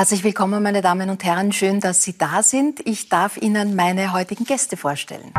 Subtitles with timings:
[0.00, 1.52] Herzlich willkommen, meine Damen und Herren.
[1.52, 2.80] Schön, dass Sie da sind.
[2.86, 5.30] Ich darf Ihnen meine heutigen Gäste vorstellen.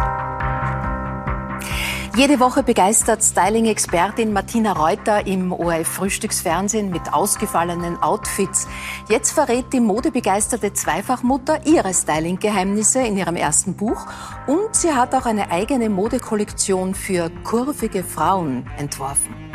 [2.15, 8.67] Jede Woche begeistert Styling-Expertin Martina Reuter im ORF-Frühstücksfernsehen mit ausgefallenen Outfits.
[9.09, 14.05] Jetzt verrät die modebegeisterte Zweifachmutter ihre Styling-Geheimnisse in ihrem ersten Buch
[14.45, 19.50] und sie hat auch eine eigene Modekollektion für kurvige Frauen entworfen.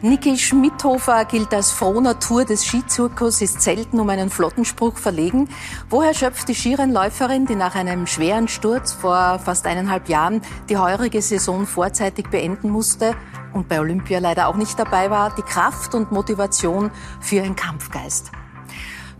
[0.00, 5.48] Niki Schmidhofer gilt als frohe Natur des Skizirkus, ist selten um einen Flottenspruch verlegen.
[5.90, 11.20] Woher schöpft die Skirennläuferin, die nach einem schweren Sturz vor fast eineinhalb Jahren die heurige
[11.20, 13.16] Saison vorzeitig beenden musste
[13.52, 18.30] und bei Olympia leider auch nicht dabei war, die Kraft und Motivation für ihren Kampfgeist?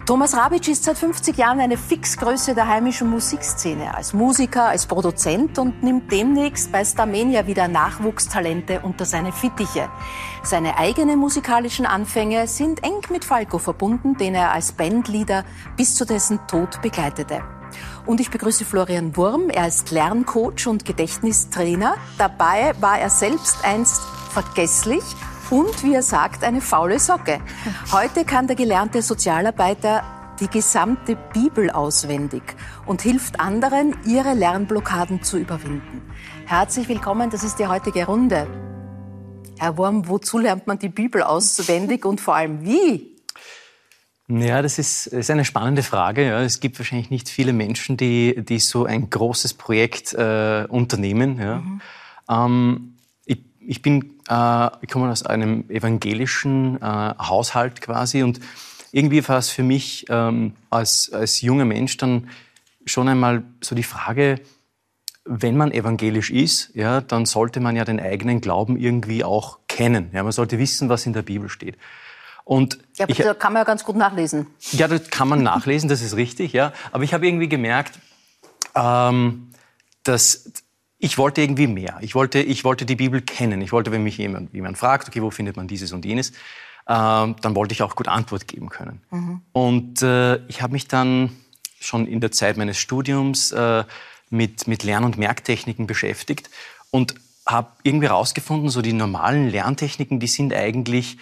[0.09, 5.59] Thomas Rabitsch ist seit 50 Jahren eine Fixgröße der heimischen Musikszene, als Musiker, als Produzent
[5.59, 9.91] und nimmt demnächst bei Starmania wieder Nachwuchstalente unter seine Fittiche.
[10.43, 15.45] Seine eigenen musikalischen Anfänge sind eng mit Falco verbunden, den er als Bandleader
[15.77, 17.43] bis zu dessen Tod begleitete.
[18.07, 19.51] Und ich begrüße Florian Wurm.
[19.51, 21.97] Er ist Lerncoach und Gedächtnistrainer.
[22.17, 24.01] Dabei war er selbst einst
[24.31, 25.05] vergesslich
[25.51, 27.41] und, wie er sagt, eine faule Socke.
[27.93, 30.03] Heute kann der gelernte Sozialarbeiter
[30.41, 32.43] die gesamte Bibel auswendig
[32.87, 36.03] und hilft anderen, ihre Lernblockaden zu überwinden.
[36.47, 38.47] Herzlich willkommen, das ist die heutige Runde.
[39.59, 43.17] Herr Wurm, wozu lernt man die Bibel auswendig und vor allem wie?
[44.29, 46.27] Ja, das ist, ist eine spannende Frage.
[46.27, 46.43] Ja.
[46.43, 51.41] Es gibt wahrscheinlich nicht viele Menschen, die, die so ein großes Projekt äh, unternehmen.
[51.41, 51.57] Ja.
[51.57, 51.81] Mhm.
[52.31, 52.98] Ähm,
[53.69, 58.41] ich, bin äh, ich komme aus einem evangelischen äh, Haushalt quasi und
[58.93, 62.31] irgendwie war es für mich ähm, als, als junger Mensch dann
[62.87, 64.41] schon einmal so die Frage,
[65.27, 70.09] wenn man evangelisch ist, ja, dann sollte man ja den eigenen Glauben irgendwie auch kennen.
[70.15, 71.77] Ja, man sollte wissen, was in der Bibel steht.
[72.45, 74.47] Und ja, ich, da kann man ja ganz gut nachlesen.
[74.73, 76.73] Ja, das kann man nachlesen, das ist richtig, ja.
[76.91, 77.99] Aber ich habe irgendwie gemerkt,
[78.75, 79.51] ähm,
[80.05, 80.51] dass
[80.99, 81.99] ich wollte irgendwie mehr.
[82.01, 83.61] Ich wollte, ich wollte die Bibel kennen.
[83.61, 86.35] Ich wollte, wenn mich jemand, jemand fragt, okay, wo findet man dieses und jenes, äh,
[86.87, 89.01] dann wollte ich auch gut Antwort geben können.
[89.11, 89.43] Mhm.
[89.53, 91.31] Und äh, ich habe mich dann
[91.81, 93.85] schon in der Zeit meines Studiums äh,
[94.31, 96.51] mit, mit Lern- und Merktechniken beschäftigt
[96.91, 97.15] und
[97.47, 101.17] habe irgendwie herausgefunden, so die normalen Lerntechniken, die sind eigentlich,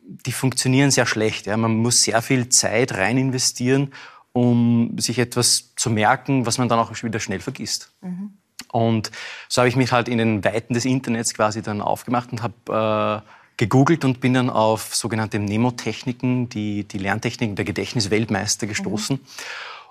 [0.00, 1.46] die funktionieren sehr schlecht.
[1.46, 1.56] Ja.
[1.56, 3.92] Man muss sehr viel Zeit rein investieren,
[4.32, 7.92] um sich etwas zu merken, was man dann auch wieder schnell vergisst.
[8.00, 8.32] Mhm.
[8.72, 9.10] Und
[9.48, 13.22] so habe ich mich halt in den Weiten des Internets quasi dann aufgemacht und habe
[13.24, 19.22] äh, gegoogelt und bin dann auf sogenannte Nemotechniken, die, die Lerntechniken der Gedächtnisweltmeister gestoßen mhm.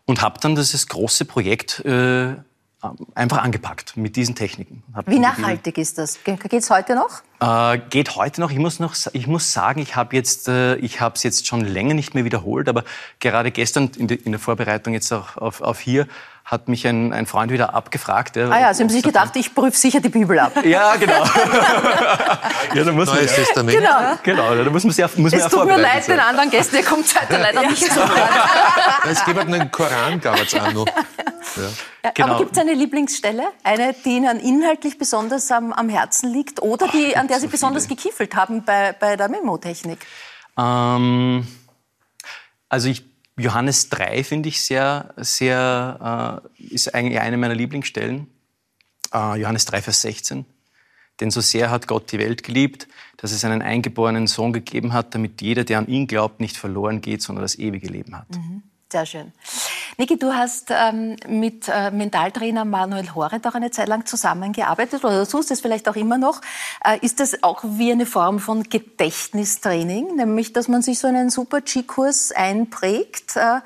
[0.06, 2.36] und habe dann dieses große Projekt äh,
[3.16, 4.84] einfach angepackt mit diesen Techniken.
[4.94, 6.24] Hab Wie nachhaltig ist das?
[6.24, 7.22] Geht es heute noch?
[7.40, 8.52] Äh, geht heute noch.
[8.52, 11.96] Ich muss, noch, ich muss sagen, ich habe jetzt, äh, ich es jetzt schon länger
[11.96, 12.84] nicht mehr wiederholt, aber
[13.20, 16.08] gerade gestern in, de, in der Vorbereitung jetzt auch auf, auf hier
[16.48, 18.38] hat mich ein, ein Freund wieder abgefragt.
[18.38, 20.54] Ja, ah ja, Sie haben sich gedacht, ich prüfe sicher die Bibel ab.
[20.64, 21.26] ja, genau.
[22.74, 23.78] ja, da muss Neues Testament.
[23.78, 24.18] Genau.
[24.24, 27.06] genau, da muss man sehr, muss es tut mir leid, den anderen Gästen, der kommt
[27.20, 27.70] heute leider ja.
[27.70, 28.00] nicht so
[29.10, 30.88] Es gibt einen Koran, gab es auch noch.
[32.04, 32.12] Ja.
[32.14, 32.28] Genau.
[32.28, 33.44] Aber gibt es eine Lieblingsstelle?
[33.64, 37.46] Eine, die Ihnen inhaltlich besonders am, am Herzen liegt oder die, Ach, an der Sie
[37.46, 37.96] so besonders viele.
[37.96, 40.06] gekiefelt haben bei, bei der Memotechnik?
[40.58, 41.48] Ähm,
[42.70, 43.06] also ich
[43.38, 48.28] Johannes 3 finde ich sehr, sehr, äh, ist eigentlich eine meiner Lieblingsstellen.
[49.14, 50.46] Äh, Johannes 3, Vers 16.
[51.20, 52.88] Denn so sehr hat Gott die Welt geliebt,
[53.18, 57.02] dass es einen eingeborenen Sohn gegeben hat, damit jeder, der an ihn glaubt, nicht verloren
[57.02, 58.30] geht, sondern das ewige Leben hat.
[58.30, 58.64] Mhm.
[58.92, 59.34] Sehr schön.
[59.98, 65.28] Niki, du hast ähm, mit äh, Mentaltrainer Manuel Horent auch eine Zeit lang zusammengearbeitet oder
[65.28, 66.42] tust es vielleicht auch immer noch.
[66.84, 71.30] Äh, ist das auch wie eine Form von Gedächtnistraining, nämlich dass man sich so einen
[71.30, 73.38] Super-G-Kurs einprägt?
[73.38, 73.62] Äh,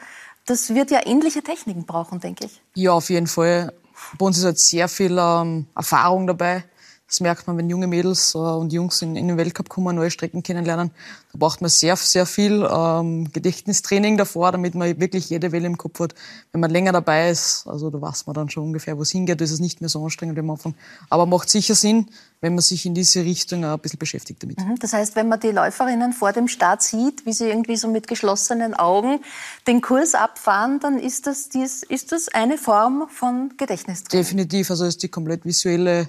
[0.45, 2.61] das wird ja ähnliche Techniken brauchen, denke ich.
[2.75, 3.73] Ja, auf jeden Fall.
[4.17, 6.63] Bei uns ist halt sehr viel ähm, Erfahrung dabei.
[7.11, 10.09] Das merkt man, wenn junge Mädels äh, und Jungs in, in, den Weltcup kommen, neue
[10.09, 10.91] Strecken kennenlernen.
[11.33, 15.77] Da braucht man sehr, sehr viel ähm, Gedächtnistraining davor, damit man wirklich jede Welle im
[15.77, 16.15] Kopf hat.
[16.53, 19.41] Wenn man länger dabei ist, also da weiß man dann schon ungefähr, wo es hingeht,
[19.41, 20.73] da ist es nicht mehr so anstrengend am Anfang.
[21.09, 22.07] Aber macht sicher Sinn,
[22.39, 24.59] wenn man sich in diese Richtung ein bisschen beschäftigt damit.
[24.59, 24.79] Mhm.
[24.79, 28.07] Das heißt, wenn man die Läuferinnen vor dem Start sieht, wie sie irgendwie so mit
[28.07, 29.19] geschlossenen Augen
[29.67, 34.23] den Kurs abfahren, dann ist das, dies, ist das eine Form von Gedächtnistraining.
[34.23, 36.07] Definitiv, also ist die komplett visuelle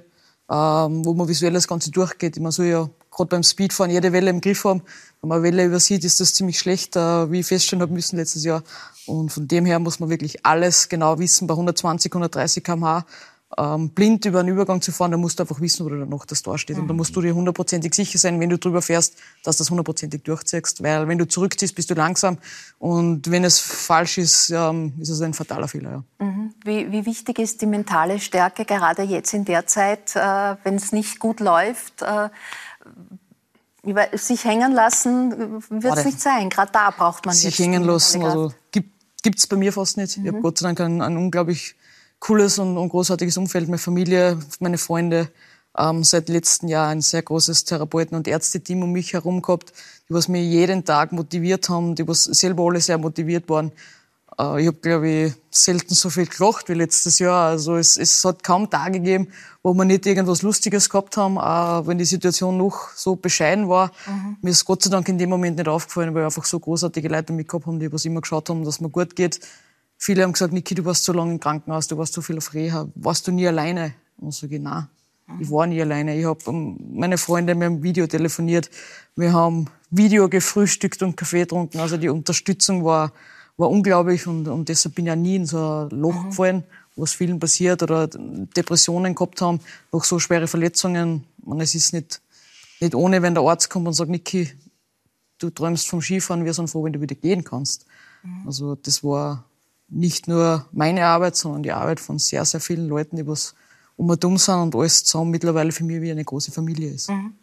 [0.50, 2.38] ähm, wo man visuell das Ganze durchgeht.
[2.38, 4.82] Man soll ja gerade beim Speedfahren jede Welle im Griff haben.
[5.20, 8.16] Wenn man eine Welle übersieht, ist das ziemlich schlecht, äh, wie ich feststellen habe müssen
[8.16, 8.62] letztes Jahr.
[9.06, 11.46] Und von dem her muss man wirklich alles genau wissen.
[11.46, 13.04] Bei 120, 130 km/h
[13.58, 16.24] ähm, blind über einen Übergang zu fahren, dann musst du einfach wissen, wo du noch
[16.24, 16.78] das Tor steht.
[16.78, 19.70] Und da musst du dir hundertprozentig sicher sein, wenn du drüber fährst, dass du das
[19.70, 20.82] hundertprozentig durchziehst.
[20.82, 22.38] Weil wenn du zurückziehst, bist du langsam.
[22.78, 26.04] Und wenn es falsch ist, ähm, ist es ein fataler Fehler.
[26.18, 26.26] Ja.
[26.26, 26.54] Mhm.
[26.64, 30.92] Wie, wie, wichtig ist die mentale Stärke, gerade jetzt in der Zeit, äh, wenn es
[30.92, 32.02] nicht gut läuft?
[32.02, 32.28] Äh,
[34.12, 36.48] sich hängen lassen wird es nicht sein.
[36.50, 38.22] Gerade da braucht man sich hängen lassen.
[38.22, 40.18] Also gibt es bei mir fast nicht.
[40.18, 40.24] Mhm.
[40.24, 41.74] Ich habe Gott sei Dank ein, ein unglaublich
[42.22, 43.68] cooles und, und, großartiges Umfeld.
[43.68, 45.28] Meine Familie, meine Freunde.
[45.76, 49.72] Ähm, seit letztem Jahr ein sehr großes Therapeuten- und Ärzteteam um mich herum gehabt,
[50.08, 53.72] die was mir jeden Tag motiviert haben, die was selber alle sehr motiviert waren.
[54.38, 57.48] Äh, ich habe, glaube ich, selten so viel gelacht wie letztes Jahr.
[57.48, 59.28] Also es, es hat kaum Tage gegeben,
[59.62, 63.90] wo wir nicht irgendwas Lustiges gehabt haben, auch wenn die Situation noch so bescheiden war.
[64.06, 64.36] Mhm.
[64.42, 67.08] Mir ist Gott sei Dank in dem Moment nicht aufgefallen, weil wir einfach so großartige
[67.08, 69.40] Leute mitgehabt haben, die was immer geschaut haben, dass mir gut geht.
[70.04, 72.54] Viele haben gesagt, Niki, du warst so lange im Krankenhaus, du warst so viel auf
[72.54, 73.94] Reha, warst du nie alleine?
[74.16, 74.82] Und so genau.
[75.38, 76.18] Ich war nie alleine.
[76.18, 78.68] Ich habe ähm, meine Freunde, wir haben Video telefoniert,
[79.14, 81.78] wir haben Video gefrühstückt und Kaffee getrunken.
[81.78, 83.12] Also die Unterstützung war,
[83.56, 86.30] war unglaublich und, und deshalb bin ich ja nie in so ein Loch mhm.
[86.30, 86.64] gefallen
[86.96, 89.60] was vielen passiert oder Depressionen gehabt haben,
[89.92, 91.24] noch so schwere Verletzungen.
[91.44, 92.20] Und es ist nicht,
[92.80, 94.50] nicht ohne, wenn der Arzt kommt und sagt, Niki,
[95.38, 97.86] du träumst vom Skifahren, wir sind froh, wenn du wieder gehen kannst.
[98.22, 98.46] Mhm.
[98.46, 99.44] Also das war
[99.92, 103.54] nicht nur meine Arbeit, sondern die Arbeit von sehr, sehr vielen Leuten, die was
[103.96, 107.10] um und um sind und alles zusammen mittlerweile für mich wie eine große Familie ist.
[107.10, 107.34] Mhm.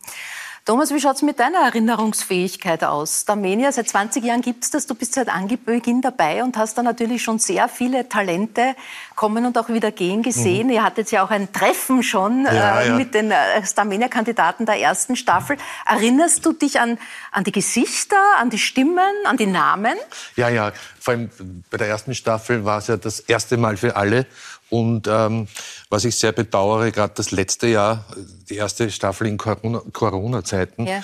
[0.69, 3.25] Thomas, wie schaut es mit deiner Erinnerungsfähigkeit aus?
[3.27, 6.83] Armenia, seit 20 Jahren gibt es das, du bist seit Anbeginn dabei und hast da
[6.83, 8.75] natürlich schon sehr viele Talente
[9.16, 10.68] kommen und auch wieder gehen gesehen.
[10.68, 10.74] Mhm.
[10.74, 12.95] Ihr hattet ja auch ein Treffen schon ja, äh, ja.
[12.95, 15.57] mit den äh, Armenia-Kandidaten der ersten Staffel.
[15.88, 17.00] Erinnerst du dich an,
[17.31, 19.98] an die Gesichter, an die Stimmen, an die Namen?
[20.36, 20.71] Ja, ja.
[21.00, 21.31] Vor allem
[21.71, 24.27] bei der ersten Staffel war es ja das erste Mal für alle.
[24.69, 25.48] Und ähm,
[25.89, 28.06] was ich sehr bedauere, gerade das letzte Jahr,
[28.50, 31.04] die erste Staffel in Corona-Zeiten, ja.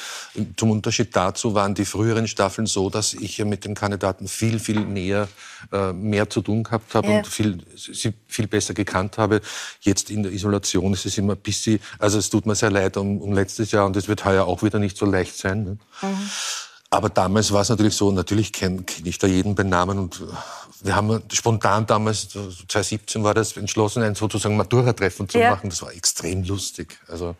[0.55, 4.59] zum Unterschied dazu waren die früheren Staffeln so, dass ich ja mit den Kandidaten viel,
[4.59, 5.27] viel näher,
[5.71, 7.17] äh, mehr zu tun gehabt habe ja.
[7.17, 9.41] und viel, sie viel besser gekannt habe.
[9.81, 12.97] Jetzt in der Isolation ist es immer ein bisschen, also es tut mir sehr leid
[12.97, 15.63] um, um letztes Jahr und es wird heuer auch wieder nicht so leicht sein.
[15.63, 15.77] Ne?
[16.01, 16.29] Mhm.
[16.91, 20.21] Aber damals war es natürlich so, natürlich kenne kenn ich da jeden bei Namen und
[20.85, 25.49] wir haben spontan damals, 2017 war das, entschlossen, ein sozusagen Matura-Treffen zu ja.
[25.49, 25.71] machen.
[25.71, 26.99] Das war extrem lustig.
[27.07, 27.35] Also,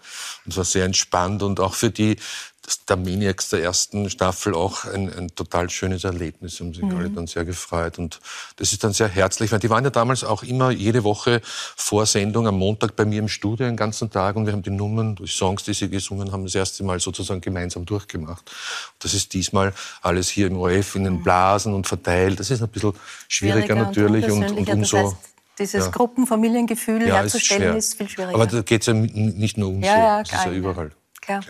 [0.47, 2.17] es war sehr entspannt und auch für die,
[2.89, 6.59] der Maniacs der ersten Staffel auch ein, ein total schönes Erlebnis.
[6.59, 6.97] Haben sich mhm.
[6.97, 7.99] alle dann sehr gefreut.
[7.99, 8.19] Und
[8.57, 12.05] das ist dann sehr herzlich, weil die waren ja damals auch immer jede Woche vor
[12.05, 15.15] Sendung am Montag bei mir im Studio den ganzen Tag und wir haben die Nummern,
[15.15, 18.51] die Songs, die sie gesungen haben, das erste Mal sozusagen gemeinsam durchgemacht.
[18.99, 21.23] Das ist diesmal alles hier im ORF in den mhm.
[21.23, 22.39] Blasen und verteilt.
[22.39, 22.93] Das ist ein bisschen
[23.27, 24.97] schwieriger, schwieriger natürlich und, und, und umso...
[24.97, 25.17] Das heißt,
[25.57, 25.91] dieses ja.
[25.91, 28.35] Gruppenfamiliengefühl ja, herzustellen, ist, ist, viel schwieriger.
[28.35, 30.91] Aber da geht es ja nicht nur um ja, so, ja, das ist ja überall.
[31.25, 31.41] Klar.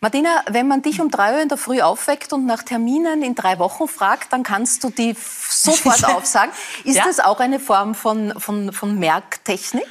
[0.00, 3.34] Martina, wenn man dich um drei Uhr in der Früh aufweckt und nach Terminen in
[3.34, 5.14] drei Wochen fragt, dann kannst du die
[5.48, 6.52] sofort aufsagen.
[6.84, 7.04] Ist ja.
[7.04, 9.88] das auch eine Form von, von, von Merktechnik?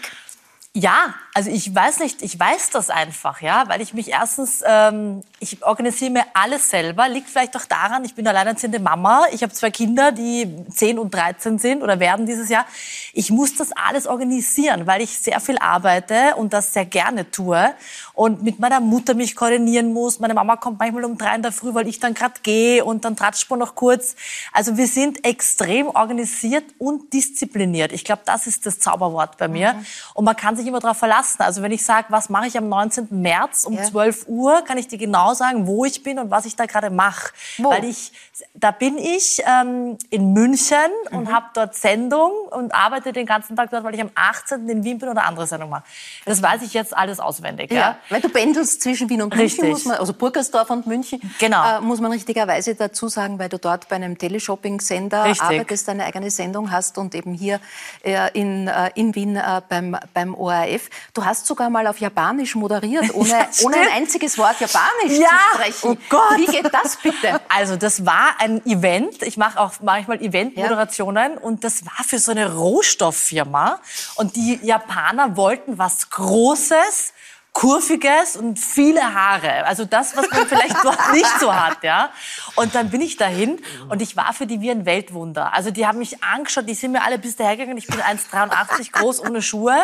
[0.73, 5.21] Ja, also ich weiß nicht, ich weiß das einfach, ja, weil ich mich erstens, ähm,
[5.39, 9.51] ich organisiere mir alles selber, liegt vielleicht auch daran, ich bin alleinerziehende Mama, ich habe
[9.51, 12.65] zwei Kinder, die 10 und 13 sind oder werden dieses Jahr.
[13.11, 17.73] Ich muss das alles organisieren, weil ich sehr viel arbeite und das sehr gerne tue
[18.13, 20.19] und mit meiner Mutter mich koordinieren muss.
[20.19, 23.05] Meine Mama kommt manchmal um drei in der Früh, weil ich dann gerade gehe und
[23.05, 24.15] dann tratscht man noch kurz.
[24.51, 27.91] Also wir sind extrem organisiert und diszipliniert.
[27.91, 29.73] Ich glaube, das ist das Zauberwort bei mir.
[29.73, 29.85] Mhm.
[30.13, 31.41] Und man kann sich immer darauf verlassen.
[31.41, 33.07] Also wenn ich sage, was mache ich am 19.
[33.09, 33.83] März um ja.
[33.83, 36.89] 12 Uhr, kann ich dir genau sagen, wo ich bin und was ich da gerade
[36.89, 37.33] mache.
[37.57, 38.11] Weil ich,
[38.53, 40.77] da bin ich ähm, in München
[41.09, 41.17] mhm.
[41.17, 44.67] und habe dort Sendung und arbeite den ganzen Tag dort, weil ich am 18.
[44.67, 45.83] in Wien bin oder andere Sendung mache.
[46.25, 47.71] Das weiß ich jetzt alles auswendig.
[47.71, 47.77] Ja.
[47.77, 47.97] ja.
[48.09, 51.77] Weil du pendelst zwischen Wien und München, muss man, also Burgersdorf und München, genau.
[51.77, 56.29] äh, muss man richtigerweise dazu sagen, weil du dort bei einem Teleshopping-Sender arbeitest, eine eigene
[56.31, 57.59] Sendung hast und eben hier
[58.03, 60.89] äh, in, äh, in Wien äh, beim, beim ORF.
[61.13, 65.27] Du hast sogar mal auf Japanisch moderiert, ohne, ja, ohne ein einziges Wort Japanisch ja,
[65.27, 65.89] zu sprechen.
[65.89, 66.37] Oh Gott.
[66.37, 67.39] Wie geht das bitte?
[67.53, 69.23] Also das war ein Event.
[69.23, 71.39] Ich mache auch manchmal Eventmoderationen ja.
[71.39, 73.79] und das war für so eine Rohstofffirma
[74.15, 77.13] und die Japaner wollten was Großes
[77.53, 79.65] kurviges und viele Haare.
[79.65, 82.09] Also das, was man vielleicht dort nicht so hat, ja.
[82.55, 85.53] Und dann bin ich dahin und ich war für die wie ein Weltwunder.
[85.53, 87.77] Also die haben mich angeschaut, die sind mir alle bis daher gegangen.
[87.77, 89.75] Ich bin 1,83 groß ohne Schuhe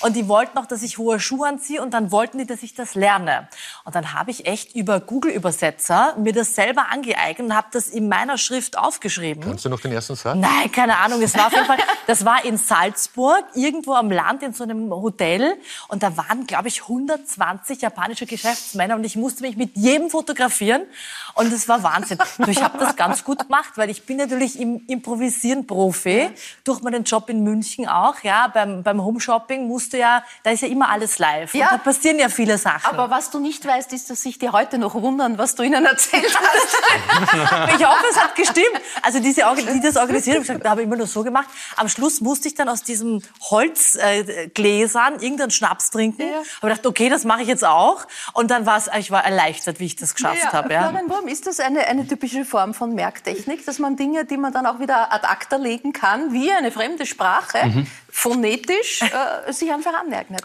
[0.00, 2.74] und die wollten noch, dass ich hohe Schuhe anziehe und dann wollten die, dass ich
[2.74, 3.48] das lerne.
[3.84, 8.08] Und dann habe ich echt über Google-Übersetzer mir das selber angeeignet und habe das in
[8.08, 9.42] meiner Schrift aufgeschrieben.
[9.42, 10.36] Kannst du noch den ersten Satz?
[10.36, 11.20] Nein, keine Ahnung.
[11.20, 14.90] Es war auf jeden Fall, das war in Salzburg, irgendwo am Land in so einem
[14.90, 15.56] Hotel
[15.88, 20.10] und da waren, glaube ich, 100 120 japanische Geschäftsmänner und ich musste mich mit jedem
[20.10, 20.82] fotografieren
[21.34, 22.18] und es war Wahnsinn.
[22.46, 26.30] ich habe das ganz gut gemacht, weil ich bin natürlich im Improvisieren Profi,
[26.64, 30.68] durch meinen Job in München auch, ja, beim, beim Home-Shopping musste ja, da ist ja
[30.68, 31.68] immer alles live ja.
[31.70, 32.86] da passieren ja viele Sachen.
[32.86, 35.84] Aber was du nicht weißt, ist, dass sich die heute noch wundern, was du ihnen
[35.84, 37.74] erzählt hast.
[37.78, 38.80] ich hoffe, es hat gestimmt.
[39.02, 41.48] Also diese, die das organisiert haben, da habe ich immer nur so gemacht.
[41.76, 46.22] Am Schluss musste ich dann aus diesen Holzgläsern äh, irgendeinen Schnaps trinken.
[46.22, 46.38] Ja.
[46.62, 48.06] Habe gedacht, okay, das mache ich jetzt auch.
[48.32, 50.72] Und dann war es, ich war erleichtert, wie ich das geschafft ja, habe.
[50.72, 50.88] Ja.
[50.88, 54.52] Florian Wurm, ist das eine, eine typische Form von Merktechnik, dass man Dinge, die man
[54.52, 57.86] dann auch wieder ad acta legen kann, wie eine fremde Sprache, mhm.
[58.10, 60.42] phonetisch, äh, sich einfach aneignet?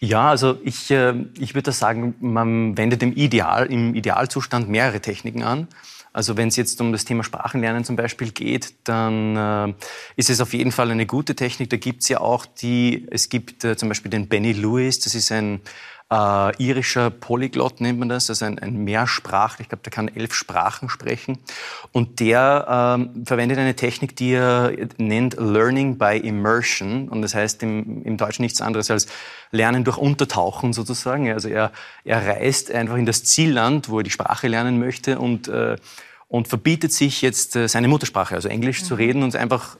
[0.00, 5.42] Ja, also ich, äh, ich würde sagen, man wendet im, Ideal, im Idealzustand mehrere Techniken
[5.42, 5.68] an.
[6.14, 9.74] Also wenn es jetzt um das Thema Sprachenlernen zum Beispiel geht, dann äh,
[10.14, 11.70] ist es auf jeden Fall eine gute Technik.
[11.70, 15.16] Da gibt es ja auch die, es gibt äh, zum Beispiel den Benny Lewis, das
[15.16, 15.60] ist ein
[16.14, 20.32] äh, irischer Polyglott nennt man das, also ein, ein Mehrsprachler, ich glaube, der kann elf
[20.32, 21.38] Sprachen sprechen.
[21.90, 27.08] Und der ähm, verwendet eine Technik, die er nennt Learning by Immersion.
[27.08, 29.08] Und das heißt im, im Deutschen nichts anderes als
[29.50, 31.30] Lernen durch Untertauchen sozusagen.
[31.32, 31.72] Also er,
[32.04, 35.76] er reist einfach in das Zielland, wo er die Sprache lernen möchte und, äh,
[36.28, 38.86] und verbietet sich jetzt äh, seine Muttersprache, also Englisch mhm.
[38.86, 39.78] zu reden und einfach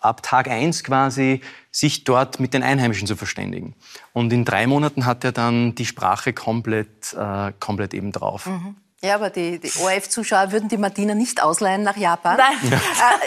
[0.00, 3.74] ab Tag eins quasi sich dort mit den Einheimischen zu verständigen.
[4.12, 8.46] Und in drei Monaten hat er dann die Sprache komplett, äh, komplett eben drauf.
[8.46, 8.76] Mhm.
[9.02, 12.38] Ja, aber die, die ORF-Zuschauer würden die Martina nicht ausleihen nach Japan.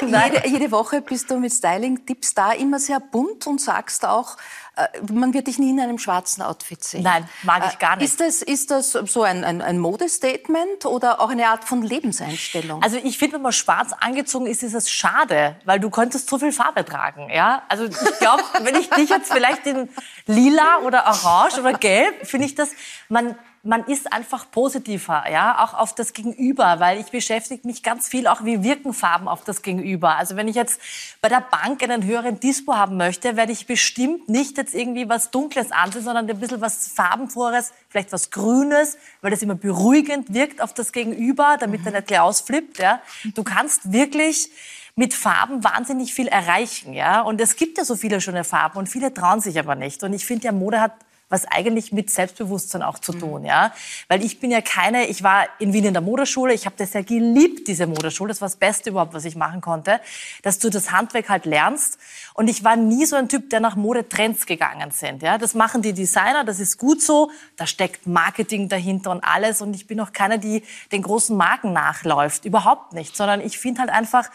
[0.07, 0.33] Nein.
[0.33, 4.37] Äh, jede, jede, Woche bist du mit Styling-Tipps da, immer sehr bunt und sagst auch,
[4.37, 4.39] äh,
[5.11, 7.03] man wird dich nie in einem schwarzen Outfit sehen.
[7.03, 8.05] Nein, mag ich gar nicht.
[8.05, 12.81] Ist das, ist das so ein, ein, ein Modestatement oder auch eine Art von Lebenseinstellung?
[12.81, 16.39] Also ich finde, wenn man schwarz angezogen ist, ist es schade, weil du könntest so
[16.39, 17.29] viel Farbe tragen.
[17.29, 17.61] Ja?
[17.69, 19.89] Also ich glaube, wenn ich dich jetzt vielleicht in
[20.25, 22.69] lila oder orange oder gelb, finde ich das,
[23.09, 28.09] man man ist einfach positiver, ja, auch auf das Gegenüber, weil ich beschäftige mich ganz
[28.09, 30.17] viel auch, wie wirken Farben auf das Gegenüber.
[30.17, 30.81] Also wenn ich jetzt
[31.21, 35.31] bei der Bank einen höheren Dispo haben möchte, werde ich bestimmt nicht jetzt irgendwie was
[35.31, 40.59] Dunkles ansehen, sondern ein bisschen was Farbenfrohes, vielleicht was Grünes, weil das immer beruhigend wirkt
[40.61, 41.87] auf das Gegenüber, damit mhm.
[41.87, 42.99] er nicht gleich ausflippt, ja.
[43.33, 44.49] Du kannst wirklich
[44.95, 47.21] mit Farben wahnsinnig viel erreichen, ja.
[47.21, 50.03] Und es gibt ja so viele schöne Farben und viele trauen sich aber nicht.
[50.03, 50.91] Und ich finde, ja, Mode hat
[51.33, 53.19] was eigentlich mit Selbstbewusstsein auch zu mhm.
[53.19, 53.73] tun, ja.
[54.07, 56.93] Weil ich bin ja keine, ich war in Wien in der Modeschule, ich habe das
[56.93, 59.99] ja geliebt, diese Modeschule, das war das Beste überhaupt, was ich machen konnte,
[60.43, 61.97] dass du das Handwerk halt lernst.
[62.35, 65.39] Und ich war nie so ein Typ, der nach Modetrends gegangen sind, ja.
[65.39, 69.61] Das machen die Designer, das ist gut so, da steckt Marketing dahinter und alles.
[69.61, 70.61] Und ich bin auch keiner, die
[70.91, 74.29] den großen Marken nachläuft, überhaupt nicht, sondern ich finde halt einfach,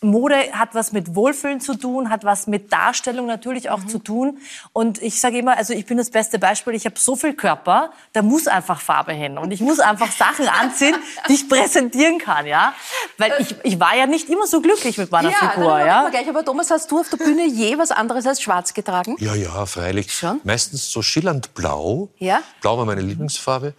[0.00, 3.88] Mode hat was mit Wohlfühlen zu tun, hat was mit Darstellung natürlich auch mhm.
[3.88, 4.38] zu tun.
[4.72, 7.90] Und ich sage immer, also ich bin das beste Beispiel, ich habe so viel Körper,
[8.12, 9.38] da muss einfach Farbe hin.
[9.38, 10.94] Und ich muss einfach Sachen anziehen,
[11.28, 12.74] die ich präsentieren kann, ja.
[13.16, 16.08] Weil ich, ich war ja nicht immer so glücklich mit meiner ja, Figur, ja.
[16.08, 16.28] Gleich.
[16.28, 19.16] Aber Thomas, hast du auf der Bühne je was anderes als schwarz getragen?
[19.18, 20.12] Ja, ja, freilich.
[20.12, 20.40] Schon?
[20.44, 22.08] Meistens so schillernd blau.
[22.18, 22.40] Ja?
[22.60, 23.74] Blau war meine Lieblingsfarbe.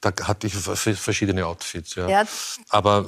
[0.00, 1.94] Da hatte ich verschiedene Outfits.
[1.94, 2.08] Ja.
[2.08, 2.24] ja.
[2.68, 3.06] Aber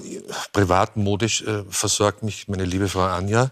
[0.53, 3.51] privat modisch äh, versorgt mich meine liebe Frau Anja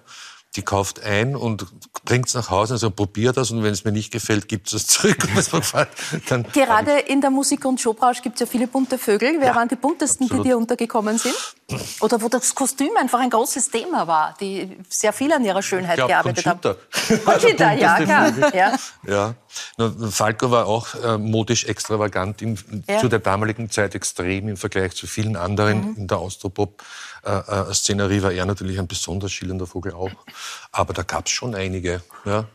[0.56, 1.66] die kauft ein und
[2.04, 4.86] bringt es nach Hause, also probiert das und wenn es mir nicht gefällt, gibt es
[4.86, 5.18] zurück.
[6.28, 9.36] dann Gerade in der Musik- und Showbranche gibt es ja viele bunte Vögel.
[9.38, 10.44] Wer ja, waren die buntesten, absolut.
[10.44, 11.34] die dir untergekommen sind?
[12.00, 15.96] Oder wo das Kostüm einfach ein großes Thema war, die sehr viel an ihrer Schönheit
[15.96, 16.68] glaub, gearbeitet Conchita.
[16.68, 17.24] haben.
[17.24, 18.54] Conchita, ja, klar.
[18.54, 18.78] Ja.
[19.06, 19.34] ja.
[20.10, 22.98] Falco war auch äh, modisch extravagant, in, ja.
[22.98, 25.96] zu der damaligen Zeit extrem im Vergleich zu vielen anderen mhm.
[25.96, 26.82] in der Austropop.
[27.24, 30.10] Äh, äh, Szenerie war er natürlich ein besonders schillernder Vogel auch.
[30.72, 32.02] Aber da gab es schon einige.
[32.24, 32.46] Ja.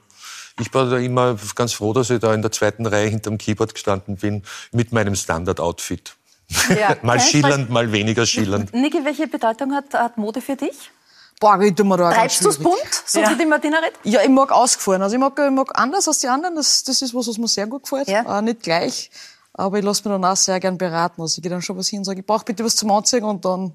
[0.60, 3.74] Ich war da immer ganz froh, dass ich da in der zweiten Reihe hinterm Keyboard
[3.74, 6.16] gestanden bin mit meinem Standard-Outfit.
[6.70, 6.96] Ja.
[7.02, 8.74] mal schillernd, mal weniger schillernd.
[8.74, 10.92] Niki, welche Bedeutung hat, hat Mode für dich?
[11.40, 13.30] Boah, ich tue mir da Treibst du es bunt, so ja.
[13.30, 14.00] wie die Martina redet?
[14.04, 15.02] Ja, ich mag ausgefallen.
[15.02, 16.56] Also ich mag, ich mag anders als die anderen.
[16.56, 18.08] Das, das ist was, was mir sehr gut gefällt.
[18.08, 18.40] Ja.
[18.40, 19.12] Äh, nicht gleich.
[19.52, 21.22] Aber ich lasse mich dann auch sehr gern beraten.
[21.22, 23.26] Also ich gehe dann schon was hin und sage, ich brauche bitte was zum Anziehen
[23.26, 23.74] und dann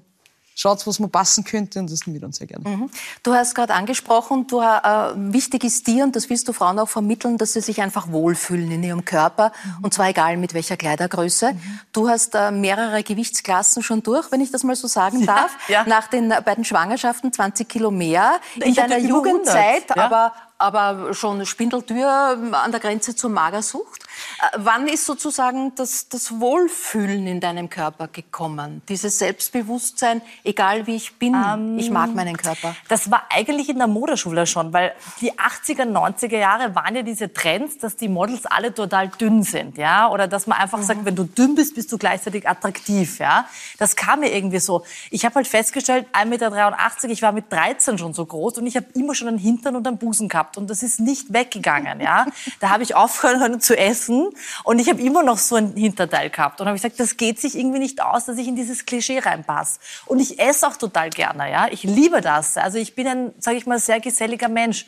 [0.55, 2.67] schaut, was mir passen könnte und das nehmen wir dann sehr gerne.
[2.67, 2.89] Mhm.
[3.23, 6.89] Du hast gerade angesprochen, du, äh, wichtig ist dir, und das willst du Frauen auch
[6.89, 9.85] vermitteln, dass sie sich einfach wohlfühlen in ihrem Körper, mhm.
[9.85, 11.53] und zwar egal mit welcher Kleidergröße.
[11.53, 11.79] Mhm.
[11.93, 15.51] Du hast äh, mehrere Gewichtsklassen schon durch, wenn ich das mal so sagen darf.
[15.67, 15.85] Ja, ja.
[15.87, 18.39] Nach den beiden Schwangerschaften 20 Kilo mehr.
[18.55, 20.03] In ich deiner Jugendzeit, ja.
[20.03, 24.03] aber aber schon Spindeltür an der Grenze zur Magersucht.
[24.39, 28.81] Äh, wann ist sozusagen das, das Wohlfühlen in deinem Körper gekommen?
[28.89, 32.75] Dieses Selbstbewusstsein, egal wie ich bin, ähm, ich mag meinen Körper.
[32.87, 37.33] Das war eigentlich in der Modeschule schon, weil die 80er, 90er Jahre waren ja diese
[37.33, 40.83] Trends, dass die Models alle total dünn sind, ja, oder dass man einfach mhm.
[40.83, 43.45] sagt, wenn du dünn bist, bist du gleichzeitig attraktiv, ja.
[43.77, 44.83] Das kam mir irgendwie so.
[45.09, 48.75] Ich habe halt festgestellt, 1,83 Meter, ich war mit 13 schon so groß und ich
[48.75, 52.25] habe immer schon einen Hintern und einen Busen gehabt und das ist nicht weggegangen, ja.
[52.59, 54.10] Da habe ich aufgehört zu essen
[54.63, 56.61] und ich habe immer noch so ein Hinterteil gehabt.
[56.61, 59.19] Und habe ich gesagt, das geht sich irgendwie nicht aus, dass ich in dieses Klischee
[59.19, 59.79] reinpasse.
[60.05, 61.67] Und ich esse auch total gerne, ja.
[61.71, 62.57] Ich liebe das.
[62.57, 64.85] Also ich bin ein, sage ich mal, sehr geselliger Mensch.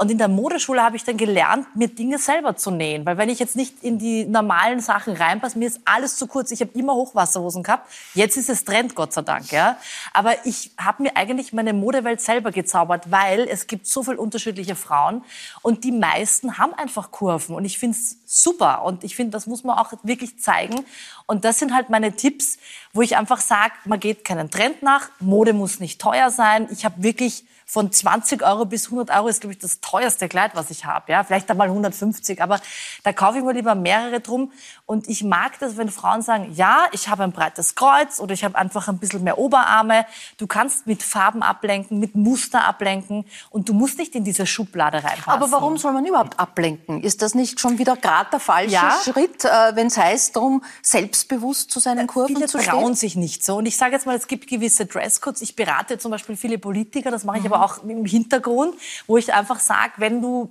[0.00, 3.04] Und in der Modeschule habe ich dann gelernt, mir Dinge selber zu nähen.
[3.04, 6.50] Weil wenn ich jetzt nicht in die normalen Sachen reinpasse, mir ist alles zu kurz.
[6.52, 7.86] Ich habe immer Hochwasserhosen gehabt.
[8.14, 9.52] Jetzt ist es Trend, Gott sei Dank.
[9.52, 9.76] Ja.
[10.14, 14.74] Aber ich habe mir eigentlich meine Modewelt selber gezaubert, weil es gibt so viele unterschiedliche
[14.74, 15.22] Frauen.
[15.60, 17.54] Und die meisten haben einfach Kurven.
[17.54, 18.84] Und ich finde es super.
[18.84, 20.82] Und ich finde, das muss man auch wirklich zeigen.
[21.26, 22.56] Und das sind halt meine Tipps,
[22.94, 25.10] wo ich einfach sage, man geht keinen Trend nach.
[25.20, 26.68] Mode muss nicht teuer sein.
[26.72, 30.52] Ich habe wirklich von 20 Euro bis 100 Euro ist, glaube ich, das teuerste Kleid,
[30.54, 31.12] was ich habe.
[31.12, 31.22] Ja?
[31.22, 32.60] Vielleicht einmal 150, aber
[33.04, 34.50] da kaufe ich mir lieber mehrere drum.
[34.86, 38.42] Und ich mag das, wenn Frauen sagen, ja, ich habe ein breites Kreuz oder ich
[38.42, 40.04] habe einfach ein bisschen mehr Oberarme.
[40.36, 45.04] Du kannst mit Farben ablenken, mit Muster ablenken und du musst nicht in diese Schublade
[45.04, 45.30] reinpassen.
[45.30, 47.04] Aber warum soll man überhaupt ablenken?
[47.04, 48.98] Ist das nicht schon wieder gerade der falsche ja.
[49.04, 52.72] Schritt, äh, wenn es heißt, darum selbstbewusst zu seinen Kurven viele zu stehen?
[52.72, 53.58] Trauen sich nicht so.
[53.58, 55.40] Und ich sage jetzt mal, es gibt gewisse Dresscodes.
[55.40, 57.52] Ich berate zum Beispiel viele Politiker, das mache ich mhm.
[57.52, 58.74] aber auch im Hintergrund,
[59.06, 60.50] wo ich einfach sage, wenn du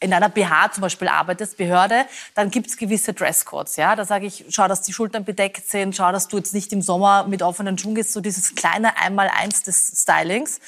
[0.00, 3.76] in einer BH zum Beispiel arbeitest, Behörde, dann gibt es gewisse Dresscodes.
[3.76, 3.94] Ja?
[3.94, 6.80] Da sage ich, schau, dass die Schultern bedeckt sind, schau, dass du jetzt nicht im
[6.80, 10.60] Sommer mit offenen Schuhen gehst, so dieses kleine Einmaleins des Stylings.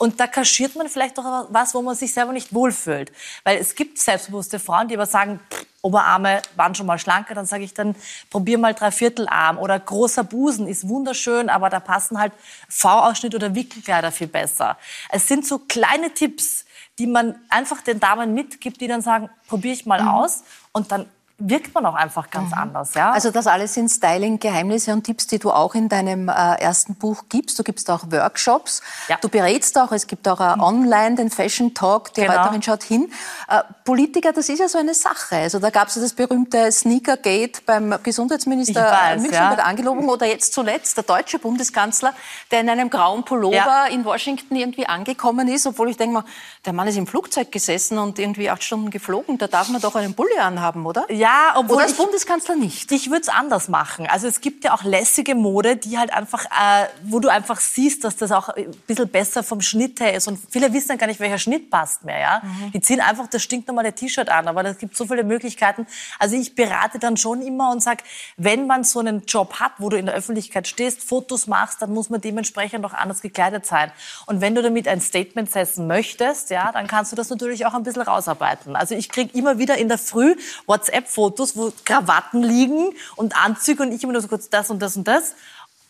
[0.00, 3.12] Und da kaschiert man vielleicht auch was, wo man sich selber nicht wohlfühlt.
[3.44, 7.44] Weil es gibt selbstbewusste Frauen, die aber sagen, pff, Oberarme waren schon mal schlanker, dann
[7.44, 7.94] sage ich dann,
[8.30, 12.32] probier mal Dreiviertelarm oder großer Busen ist wunderschön, aber da passen halt
[12.70, 14.78] V-Ausschnitt oder Wickelkleider viel besser.
[15.10, 16.64] Es sind so kleine Tipps,
[16.98, 20.08] die man einfach den Damen mitgibt, die dann sagen, probiere ich mal mhm.
[20.08, 21.10] aus und dann
[21.40, 22.58] wirkt man auch einfach ganz mhm.
[22.58, 22.94] anders.
[22.94, 23.12] Ja?
[23.12, 27.24] Also das alles sind Styling-Geheimnisse und Tipps, die du auch in deinem äh, ersten Buch
[27.28, 27.58] gibst.
[27.58, 29.16] Du gibst auch Workshops, ja.
[29.20, 30.62] du berätst auch, es gibt auch äh, mhm.
[30.62, 32.36] online den Fashion Talk, die genau.
[32.36, 33.10] Reuterin schaut hin.
[33.48, 35.36] Äh, Politiker, das ist ja so eine Sache.
[35.36, 39.54] Also da gab es ja das berühmte Sneakergate beim Gesundheitsminister weiß, München ja.
[39.54, 42.14] Angelobung oder jetzt zuletzt der deutsche Bundeskanzler,
[42.50, 43.86] der in einem grauen Pullover ja.
[43.86, 46.24] in Washington irgendwie angekommen ist, obwohl ich denke mal,
[46.66, 49.38] der Mann ist im Flugzeug gesessen und irgendwie acht Stunden geflogen.
[49.38, 51.10] Da darf man doch einen Pulli anhaben, oder?
[51.10, 52.92] Ja, obwohl Oder als ich, Bundeskanzler nicht.
[52.92, 54.06] Ich würde es anders machen.
[54.06, 58.04] Also es gibt ja auch lässige Mode, die halt einfach, äh, wo du einfach siehst,
[58.04, 60.28] dass das auch ein bisschen besser vom Schnitt her ist.
[60.28, 62.18] Und viele wissen ja gar nicht, welcher Schnitt passt mehr.
[62.18, 62.42] Ja?
[62.42, 62.72] Mhm.
[62.72, 64.46] Die ziehen einfach das stinknormale T-Shirt an.
[64.46, 65.86] Aber es gibt so viele Möglichkeiten.
[66.18, 68.04] Also ich berate dann schon immer und sage,
[68.36, 71.94] wenn man so einen Job hat, wo du in der Öffentlichkeit stehst, Fotos machst, dann
[71.94, 73.90] muss man dementsprechend auch anders gekleidet sein.
[74.26, 77.74] Und wenn du damit ein Statement setzen möchtest, ja, dann kannst du das natürlich auch
[77.74, 78.76] ein bisschen rausarbeiten.
[78.76, 80.36] Also ich kriege immer wieder in der Früh
[80.66, 84.80] WhatsApp-Fotos Fotos, wo Krawatten liegen und Anzüge und ich immer nur so kurz das und
[84.80, 85.34] das und das.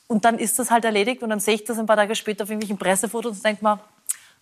[0.06, 2.44] Und dann ist das halt erledigt und dann sehe ich das ein paar Tage später
[2.44, 3.78] auf irgendwelchen Pressefotos und denke mir,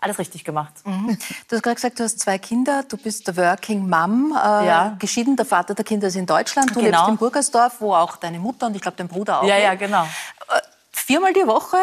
[0.00, 0.72] alles richtig gemacht.
[0.85, 1.18] Mhm.
[1.48, 4.96] Du hast gerade gesagt, du hast zwei Kinder, du bist der Working Mom, äh, ja.
[4.98, 6.85] geschieden, der Vater der Kinder ist in Deutschland, du genau.
[6.85, 9.74] lebst in Burgersdorf, wo auch deine Mutter und ich glaube dein Bruder auch Ja, ja,
[9.74, 10.04] genau.
[10.04, 10.61] Äh,
[10.92, 11.76] viermal die Woche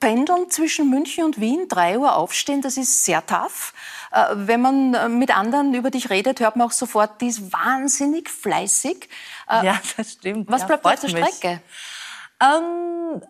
[0.00, 3.72] pendeln zwischen München und Wien, drei Uhr aufstehen, das ist sehr tough.
[4.12, 7.52] Äh, wenn man äh, mit anderen über dich redet, hört man auch sofort, die ist
[7.52, 9.08] wahnsinnig fleißig.
[9.48, 10.50] Äh, ja, das stimmt.
[10.50, 11.60] Was ja, bleibt auf der Strecke?
[12.40, 13.20] Ähm,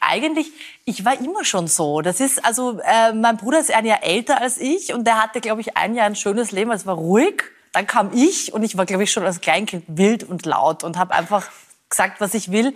[0.00, 0.50] eigentlich,
[0.84, 2.02] ich war immer schon so.
[2.02, 5.40] Das ist also, äh, mein Bruder ist ein Jahr älter als ich und der hatte,
[5.40, 6.72] glaube ich, ein Jahr ein schönes Leben.
[6.72, 7.44] Es war ruhig.
[7.72, 10.96] Dann kam ich und ich war, glaube ich, schon als Kleinkind wild und laut und
[10.96, 11.46] habe einfach
[11.88, 12.74] gesagt, was ich will.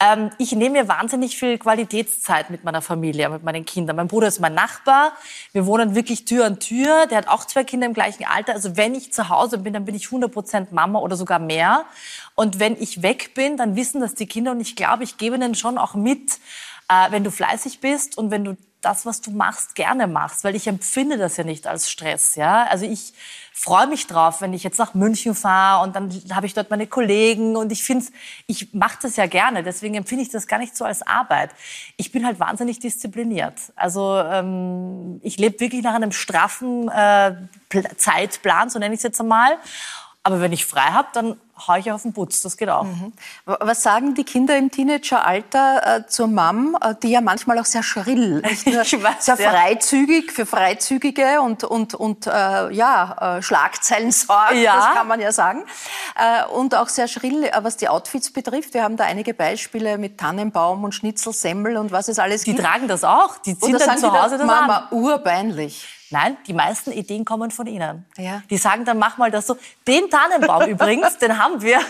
[0.00, 3.96] Ähm, ich nehme mir wahnsinnig viel Qualitätszeit mit meiner Familie, mit meinen Kindern.
[3.96, 5.12] Mein Bruder ist mein Nachbar.
[5.52, 7.06] Wir wohnen wirklich Tür an Tür.
[7.06, 8.54] Der hat auch zwei Kinder im gleichen Alter.
[8.54, 11.84] Also wenn ich zu Hause bin, dann bin ich 100 Prozent Mama oder sogar mehr.
[12.34, 14.50] Und wenn ich weg bin, dann wissen das die Kinder.
[14.50, 16.38] Und ich glaube, ich gebe ihnen schon auch mit,
[16.88, 20.54] äh, wenn du fleißig bist und wenn du das, was du machst, gerne machst, weil
[20.54, 22.36] ich empfinde das ja nicht als Stress.
[22.36, 22.64] Ja?
[22.64, 23.12] Also ich
[23.58, 26.86] freue mich drauf, wenn ich jetzt nach München fahre und dann habe ich dort meine
[26.86, 28.06] Kollegen und ich finde,
[28.46, 31.50] ich mache das ja gerne, deswegen empfinde ich das gar nicht so als Arbeit.
[31.96, 33.54] Ich bin halt wahnsinnig diszipliniert.
[33.74, 37.34] Also ähm, ich lebe wirklich nach einem straffen äh,
[37.96, 39.56] Zeitplan, so nenne ich es jetzt einmal.
[40.28, 42.84] Aber wenn ich frei habe, dann haue ich auf den Putz, das geht auch.
[42.84, 43.14] Mhm.
[43.46, 47.82] Was sagen die Kinder im Teenageralter äh, zur Mom, äh, die ja manchmal auch sehr
[47.82, 52.30] schrill, nicht nur weiß, sehr freizügig für Freizügige und, und, und äh,
[52.72, 54.76] ja, äh, Schlagzeilen sorgt, ja.
[54.76, 55.64] das kann man ja sagen.
[56.14, 58.74] Äh, und auch sehr schrill, äh, was die Outfits betrifft.
[58.74, 62.58] Wir haben da einige Beispiele mit Tannenbaum und Schnitzelsemmel und was es alles die gibt.
[62.58, 64.98] Die tragen das auch, die ziehen dann zu Hause das Mama, an.
[64.98, 65.97] urbeinlich.
[66.10, 68.06] Nein, die meisten Ideen kommen von Ihnen.
[68.16, 68.42] Ja.
[68.48, 69.56] Die sagen dann, mach mal das so.
[69.86, 71.80] Den Tannenbaum übrigens, den haben wir.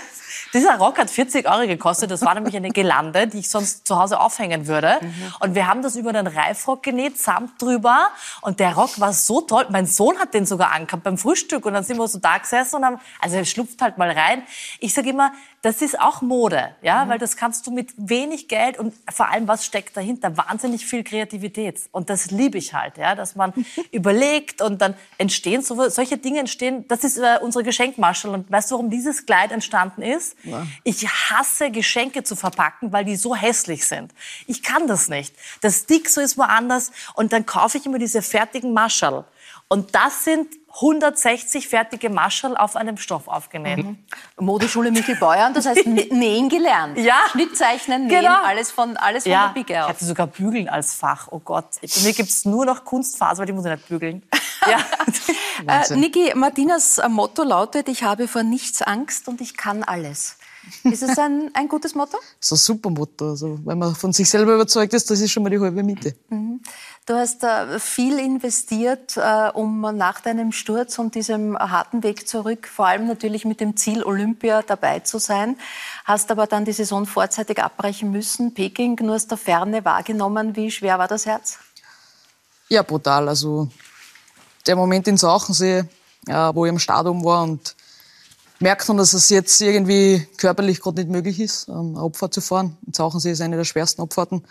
[0.53, 2.11] Dieser Rock hat 40 Euro gekostet.
[2.11, 4.99] Das war nämlich eine Gelande, die ich sonst zu Hause aufhängen würde.
[5.01, 5.35] Mhm.
[5.41, 8.11] Und wir haben das über den Reifrock genäht, Samt drüber.
[8.41, 9.67] Und der Rock war so toll.
[9.71, 11.65] Mein Sohn hat den sogar angehabt beim Frühstück.
[11.67, 14.43] Und dann sind wir so da gesessen und haben, also er schlupft halt mal rein.
[14.81, 17.09] Ich sage immer, das ist auch Mode, ja, mhm.
[17.11, 20.37] weil das kannst du mit wenig Geld und vor allem was steckt dahinter?
[20.37, 23.53] Wahnsinnig viel Kreativität und das liebe ich halt, ja, dass man
[23.91, 26.87] überlegt und dann entstehen so, solche Dinge entstehen.
[26.89, 30.37] Das ist äh, unsere Geschenkmaschel und weißt du, warum dieses Kleid entstanden ist?
[30.45, 30.67] Ja.
[30.85, 34.13] Ich hasse Geschenke zu verpacken, weil die so hässlich sind.
[34.47, 35.35] Ich kann das nicht.
[35.61, 39.25] Das Stick so ist woanders und dann kaufe ich immer diese fertigen Maschel.
[39.69, 43.79] Und das sind 160 fertige Maschel auf einem Stoff aufgenäht.
[43.79, 43.99] Mhm.
[44.39, 46.99] Modeschule Michelbeuern, das heißt nähen gelernt.
[46.99, 47.17] Ja.
[47.33, 48.43] Schnittzeichnen, nähen, genau.
[48.45, 49.49] alles von, alles von ja.
[49.49, 49.91] der Pike auf.
[49.91, 51.29] Ich hatte sogar Bügeln als Fach.
[51.31, 51.67] Oh Gott.
[51.81, 54.23] Bei mir gibt's nur noch Kunstfaser, weil die muss ich nicht bügeln.
[55.67, 55.83] ja.
[55.83, 60.38] äh, Niki, Martinas Motto lautet, ich habe vor nichts Angst und ich kann alles.
[60.85, 62.19] Ist es ein, ein gutes Motto?
[62.41, 63.31] Das ist ein super Motto.
[63.31, 66.15] Also, wenn man von sich selber überzeugt ist, das ist schon mal die halbe Miete.
[66.29, 66.61] Mhm.
[67.07, 72.69] Du hast äh, viel investiert, äh, um nach deinem Sturz und diesem harten Weg zurück,
[72.69, 75.57] vor allem natürlich mit dem Ziel Olympia dabei zu sein,
[76.05, 78.53] hast aber dann die Saison vorzeitig abbrechen müssen.
[78.53, 80.55] Peking nur aus der Ferne wahrgenommen.
[80.55, 81.59] Wie schwer war das Herz?
[82.69, 83.29] Ja, brutal.
[83.29, 83.69] Also
[84.67, 85.85] der Moment in Sachensee,
[86.27, 87.75] äh, wo ich im Stadion war und
[88.61, 92.41] merkt man, dass es jetzt irgendwie körperlich gerade nicht möglich ist, ähm, eine Abfahrt zu
[92.41, 92.77] fahren.
[92.87, 94.45] In Zauchensee ist eine der schwersten Abfahrten.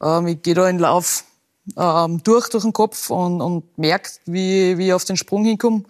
[0.00, 1.24] Ähm, ich gehe da in Lauf
[1.76, 5.84] ähm, durch, durch den Kopf und, und merkt, wie, wie ich auf den Sprung hinkomme.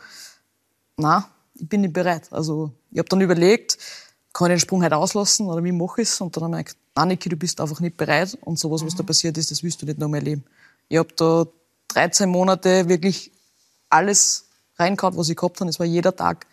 [0.97, 2.29] Na, ich bin nicht bereit.
[2.31, 3.79] Also ich habe dann überlegt,
[4.33, 6.21] kann ich den Sprung heute auslassen oder wie mache ich es?
[6.21, 8.95] Und dann habe ich gedacht, nein, Niki, du bist einfach nicht bereit und sowas, was
[8.95, 10.45] da passiert ist, das willst du nicht noch mehr erleben.
[10.89, 11.47] Ich habe da
[11.89, 13.31] 13 Monate wirklich
[13.89, 14.47] alles
[14.79, 15.71] reingehauen, was ich gehabt habe.
[15.71, 16.47] Es war jeder Tag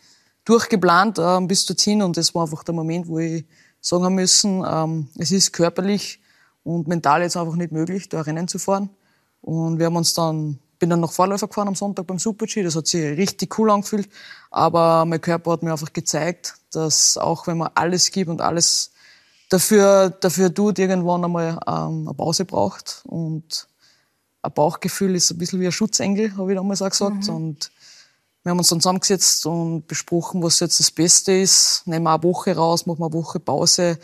[0.50, 3.46] durchgeplant ähm, bis dorthin und das war einfach der Moment, wo ich
[3.82, 6.20] sagen haben müssen, ähm, es ist körperlich
[6.64, 8.90] und mental jetzt einfach nicht möglich, da Rennen zu fahren.
[9.42, 12.76] Und wir haben uns dann, bin dann noch Vorläufer gefahren am Sonntag beim Super-G, das
[12.76, 14.10] hat sich richtig cool angefühlt,
[14.50, 18.92] aber mein Körper hat mir einfach gezeigt, dass auch wenn man alles gibt und alles
[19.50, 23.68] dafür, dafür tut, irgendwann einmal ähm, eine Pause braucht und
[24.42, 27.28] ein Bauchgefühl ist ein bisschen wie ein Schutzengel, habe ich damals auch gesagt.
[27.28, 27.36] Mhm.
[27.36, 27.72] Und
[28.44, 31.84] wir haben uns dann zusammengesetzt und besprochen, was jetzt das Beste ist.
[31.86, 34.00] Nehmen wir eine Woche raus, machen wir eine Woche Pause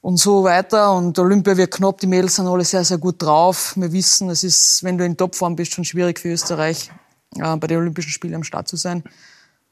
[0.00, 0.92] und so weiter.
[0.92, 3.74] Und Olympia wird knapp, die Mädels sind alle sehr, sehr gut drauf.
[3.76, 6.90] Wir wissen, es ist, wenn du in Topform bist, schon schwierig für Österreich,
[7.36, 9.04] äh, bei den Olympischen Spielen am Start zu sein.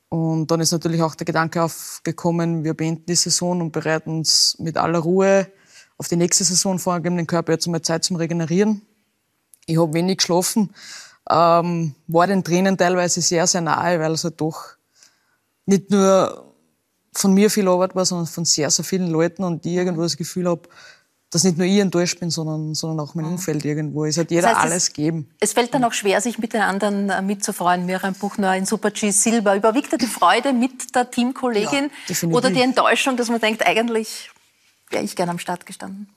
[0.09, 4.57] Und dann ist natürlich auch der Gedanke aufgekommen, wir beenden die Saison und bereiten uns
[4.59, 5.49] mit aller Ruhe
[5.99, 8.83] auf die nächste Saison vor, geben den Körper jetzt mal Zeit zum Regenerieren.
[9.67, 10.71] Ich habe wenig geschlafen
[11.31, 14.77] ähm, war den Tränen teilweise sehr, sehr nahe, weil es halt doch
[15.67, 16.53] nicht nur
[17.13, 20.17] von mir viel Arbeit war, sondern von sehr, sehr vielen Leuten und die irgendwo das
[20.17, 20.69] Gefühl habe,
[21.31, 24.05] dass nicht nur ich enttäuscht bin, sondern, sondern auch mein Umfeld irgendwo.
[24.05, 25.31] Es hat jeder das heißt, alles es, geben.
[25.41, 27.87] Es fällt dann auch schwer, sich mit den anderen äh, mitzufreuen.
[27.87, 29.57] Miriam Buchner in Super G Silber.
[29.57, 34.31] Überwiegt da die Freude mit der Teamkollegin ja, oder die Enttäuschung, dass man denkt, eigentlich
[34.91, 36.09] wäre ich gerne am Start gestanden?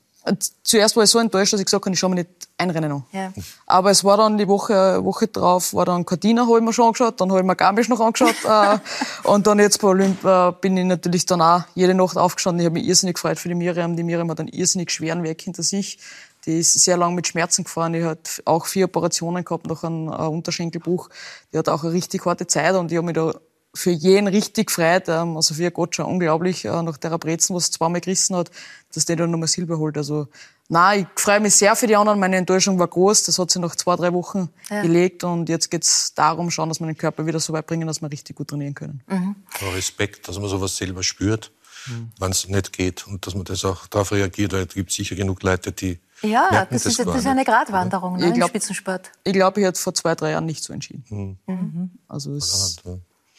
[0.64, 2.92] Zuerst war ich so enttäuscht, dass ich gesagt habe, ich schaue mir nicht ein Rennen
[2.92, 3.04] an.
[3.12, 3.32] Ja.
[3.68, 6.86] Aber es war dann die Woche, Woche drauf, war dann Cortina, habe ich mir schon
[6.86, 8.36] angeschaut, dann habe ich mir Garmisch noch angeschaut.
[8.44, 8.80] äh,
[9.28, 12.62] und dann jetzt bei Olympia bin ich natürlich dann auch jede Nacht aufgestanden.
[12.62, 13.96] Ich habe mich irrsinnig gefreut für die Miriam.
[13.96, 16.00] Die Miriam hat einen irrsinnig schweren Weg hinter sich.
[16.46, 17.94] Die ist sehr lange mit Schmerzen gefahren.
[17.94, 21.10] Die hat auch vier Operationen gehabt nach einem äh, Unterschenkelbruch.
[21.54, 23.34] Die hat auch eine richtig harte Zeit und ich habe mich da
[23.76, 25.08] für jeden richtig gefreut.
[25.08, 28.50] Ähm, also für Gott schon unglaublich, äh, nach der Brezen, was zweimal gerissen hat,
[28.94, 29.98] dass der dann nochmal Silber holt.
[29.98, 30.28] Also,
[30.70, 32.20] nein, ich freue mich sehr für die anderen.
[32.20, 33.24] Meine Enttäuschung war groß.
[33.24, 34.82] Das hat sich nach zwei, drei Wochen ja.
[34.82, 35.24] gelegt.
[35.24, 38.12] Und jetzt geht's darum, schauen, dass wir den Körper wieder so weit bringen, dass wir
[38.12, 39.02] richtig gut trainieren können.
[39.08, 39.36] Mhm.
[39.76, 41.52] Respekt, dass man sowas selber spürt.
[41.88, 42.12] mhm.
[42.20, 45.16] wenn es nicht geht und dass man das auch darauf reagiert, weil es gibt sicher
[45.16, 49.12] genug Leute, die ja, das, das, ist, das ist eine Gratwanderung ne, glaub, im Spitzensport.
[49.24, 51.04] Ich glaube, ich hätte vor zwei, drei Jahren nicht so entschieden.
[51.10, 51.54] Mhm.
[51.54, 51.92] Mhm.
[52.08, 52.78] Also es,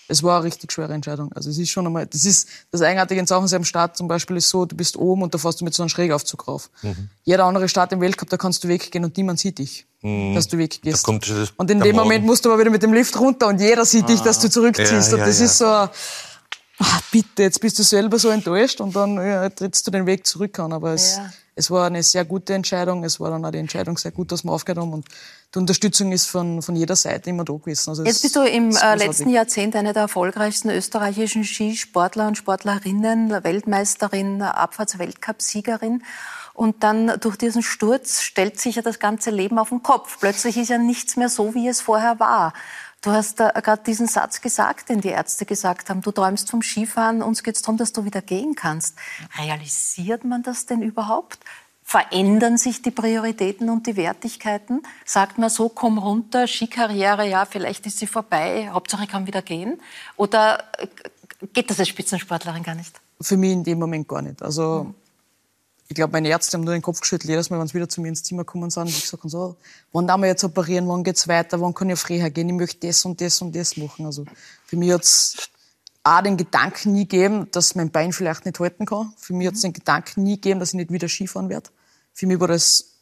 [0.08, 1.32] es war eine richtig schwere Entscheidung.
[1.32, 4.36] Also es ist schon einmal, das ist das Eigenartige in Sachen am Start zum Beispiel
[4.36, 6.70] ist so, du bist oben und da fährst du mit so einem Schrägaufzug rauf.
[6.82, 7.08] Mhm.
[7.24, 10.34] Jeder andere Start im Weltcup, da kannst du weggehen und niemand sieht dich, mhm.
[10.34, 11.04] dass du weggehst.
[11.56, 14.04] und in dem Moment musst du aber wieder mit dem Lift runter und jeder sieht
[14.04, 14.08] ah.
[14.08, 14.90] dich, dass du zurückziehst.
[15.12, 15.44] Ja, ja, und das ja.
[15.44, 19.90] ist so, ach, bitte, jetzt bist du selber so enttäuscht und dann ja, trittst du
[19.90, 20.72] den Weg zurück an.
[20.72, 21.18] Aber es,
[21.58, 23.02] es war eine sehr gute Entscheidung.
[23.02, 24.92] Es war dann auch die Entscheidung sehr gut, dass wir aufgehört haben.
[24.92, 25.08] Und
[25.54, 27.88] die Unterstützung ist von, von jeder Seite immer da gewesen.
[27.90, 33.42] Also Jetzt bist du im äh, letzten Jahrzehnt eine der erfolgreichsten österreichischen Skisportler und Sportlerinnen,
[33.42, 36.02] Weltmeisterin, Abfahrts-Weltcup-Siegerin.
[36.52, 40.18] Und dann durch diesen Sturz stellt sich ja das ganze Leben auf den Kopf.
[40.20, 42.52] Plötzlich ist ja nichts mehr so, wie es vorher war.
[43.06, 46.00] Du hast da gerade diesen Satz gesagt, den die Ärzte gesagt haben.
[46.00, 48.96] Du träumst vom Skifahren, uns geht es darum, dass du wieder gehen kannst.
[49.38, 51.38] Realisiert man das denn überhaupt?
[51.84, 54.82] Verändern sich die Prioritäten und die Wertigkeiten?
[55.04, 59.42] Sagt man so, komm runter, Skikarriere, ja, vielleicht ist sie vorbei, Hauptsache ich kann wieder
[59.42, 59.80] gehen?
[60.16, 60.88] Oder äh,
[61.52, 63.00] geht das als Spitzensportlerin gar nicht?
[63.20, 64.42] Für mich in dem Moment gar nicht.
[64.42, 64.92] Also
[65.88, 68.00] ich glaube, meine Ärzte haben nur den Kopf geschüttelt, jedes Mal, wenn sie wieder zu
[68.00, 68.88] mir ins Zimmer kommen sind.
[68.88, 69.56] Ich gesagt so,
[69.92, 72.86] wann darf man jetzt operieren, wann geht's weiter, wann kann ich früher gehen, ich möchte
[72.86, 74.04] das und das und das machen.
[74.04, 74.24] Also
[74.64, 75.48] für mich hat's
[76.02, 79.12] auch den Gedanken nie gegeben, dass mein Bein vielleicht nicht halten kann.
[79.16, 81.70] Für mich hat's den Gedanken nie gegeben, dass ich nicht wieder Skifahren werde.
[82.12, 82.92] Für mich war das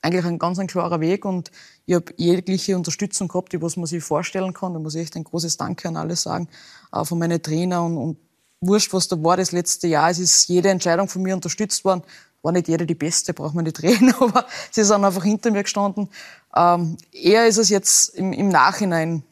[0.00, 1.50] eigentlich ein ganz ein klarer Weg und
[1.86, 4.74] ich habe jegliche Unterstützung gehabt, die was man sich vorstellen kann.
[4.74, 6.48] Da muss ich echt ein großes Danke an alle sagen,
[6.92, 8.16] auch von meinen Trainer und, und
[8.60, 10.10] wurscht, was da war das letzte Jahr.
[10.10, 12.02] Es ist jede Entscheidung von mir unterstützt worden
[12.42, 15.62] war nicht jeder die Beste, braucht man nicht reden, aber sie sind einfach hinter mir
[15.62, 16.08] gestanden.
[16.54, 19.22] Ähm, eher ist es jetzt im, im Nachhinein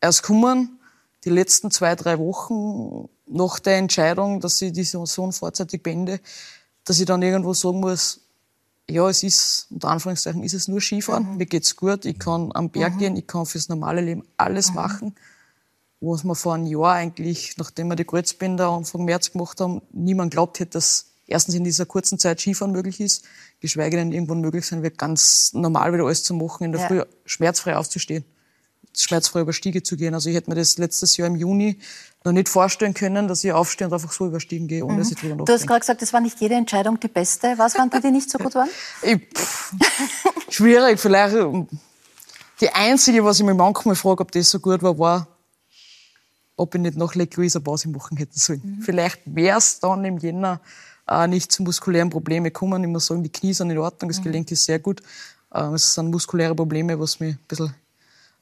[0.00, 0.78] erst gekommen,
[1.24, 6.20] die letzten zwei, drei Wochen nach der Entscheidung, dass ich die Saison vorzeitig beende,
[6.84, 8.20] dass ich dann irgendwo sagen muss,
[8.90, 11.36] ja, es ist, unter Anführungszeichen, ist es nur Skifahren, mhm.
[11.36, 12.98] mir geht's gut, ich kann am Berg mhm.
[12.98, 14.76] gehen, ich kann fürs normale Leben alles mhm.
[14.76, 15.14] machen,
[16.00, 20.30] was wir vor einem Jahr eigentlich, nachdem wir die Kreuzbänder Anfang März gemacht haben, niemand
[20.30, 23.24] glaubt hätte, dass erstens in dieser kurzen Zeit Skifahren möglich ist,
[23.60, 26.86] geschweige denn irgendwann möglich sein wird, ganz normal wieder alles zu machen, in der ja.
[26.88, 28.24] Früh schmerzfrei aufzustehen,
[28.96, 30.14] schmerzfrei über Stiege zu gehen.
[30.14, 31.78] Also ich hätte mir das letztes Jahr im Juni
[32.24, 34.98] noch nicht vorstellen können, dass ich aufstehe und einfach so über Stiegen gehe, ohne mhm.
[34.98, 37.54] dass ich drüber Du hast gerade gesagt, das war nicht jede Entscheidung die beste.
[37.56, 38.68] Was waren die, die nicht so gut waren?
[39.02, 39.20] ich,
[40.48, 41.36] schwierig, vielleicht
[42.60, 45.28] die einzige, was ich mir manchmal frage, ob das so gut war, war,
[46.56, 48.62] ob ich nicht noch Lake Louise eine Pause machen hätte sollen.
[48.64, 48.82] Mhm.
[48.82, 50.60] Vielleicht wäre es dann im Jänner
[51.08, 52.82] äh, nicht zu muskulären Problemen kommen.
[52.82, 54.24] Ich muss sagen, die Knie sind in Ordnung, das mhm.
[54.24, 55.00] Gelenk ist sehr gut.
[55.52, 57.74] Äh, es sind muskuläre Probleme, was mich ein bisschen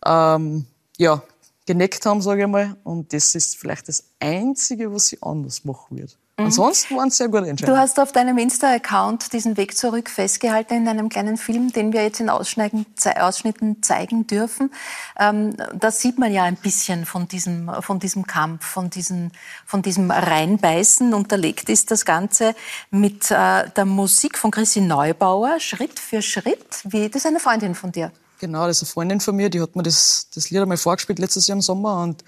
[0.05, 1.23] ähm, ja,
[1.67, 2.77] geneckt haben, sage ich mal.
[2.85, 6.13] Und das ist vielleicht das Einzige, was ich anders machen würde.
[6.39, 6.47] Mhm.
[6.47, 7.77] Ansonsten waren es sehr gute Entscheidungen.
[7.77, 12.03] Du hast auf deinem Insta-Account diesen Weg zurück festgehalten in einem kleinen Film, den wir
[12.03, 14.71] jetzt in Ausschnitten zeigen dürfen.
[15.19, 19.33] Ähm, da sieht man ja ein bisschen von diesem, von diesem Kampf, von, diesen,
[19.65, 21.15] von diesem Reinbeißen.
[21.15, 22.55] Unterlegt ist das Ganze
[22.91, 26.81] mit äh, der Musik von Chrissy Neubauer, Schritt für Schritt.
[26.85, 28.13] Wie, das ist eine Freundin von dir.
[28.39, 31.19] Genau, das ist eine Freundin von mir, die hat mir das, das Lied einmal vorgespielt
[31.19, 32.23] letztes Jahr im Sommer und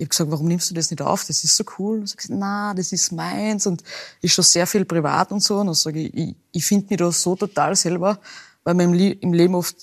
[0.00, 1.26] ich habe gesagt, warum nimmst du das nicht auf?
[1.26, 1.98] Das ist so cool.
[1.98, 3.84] Und sie gesagt, na, das ist meins und
[4.22, 5.58] ist schon sehr viel privat und so.
[5.58, 8.18] Und dann sage ich, ich, ich finde mich da so total selber,
[8.64, 9.76] weil man im, im Leben oft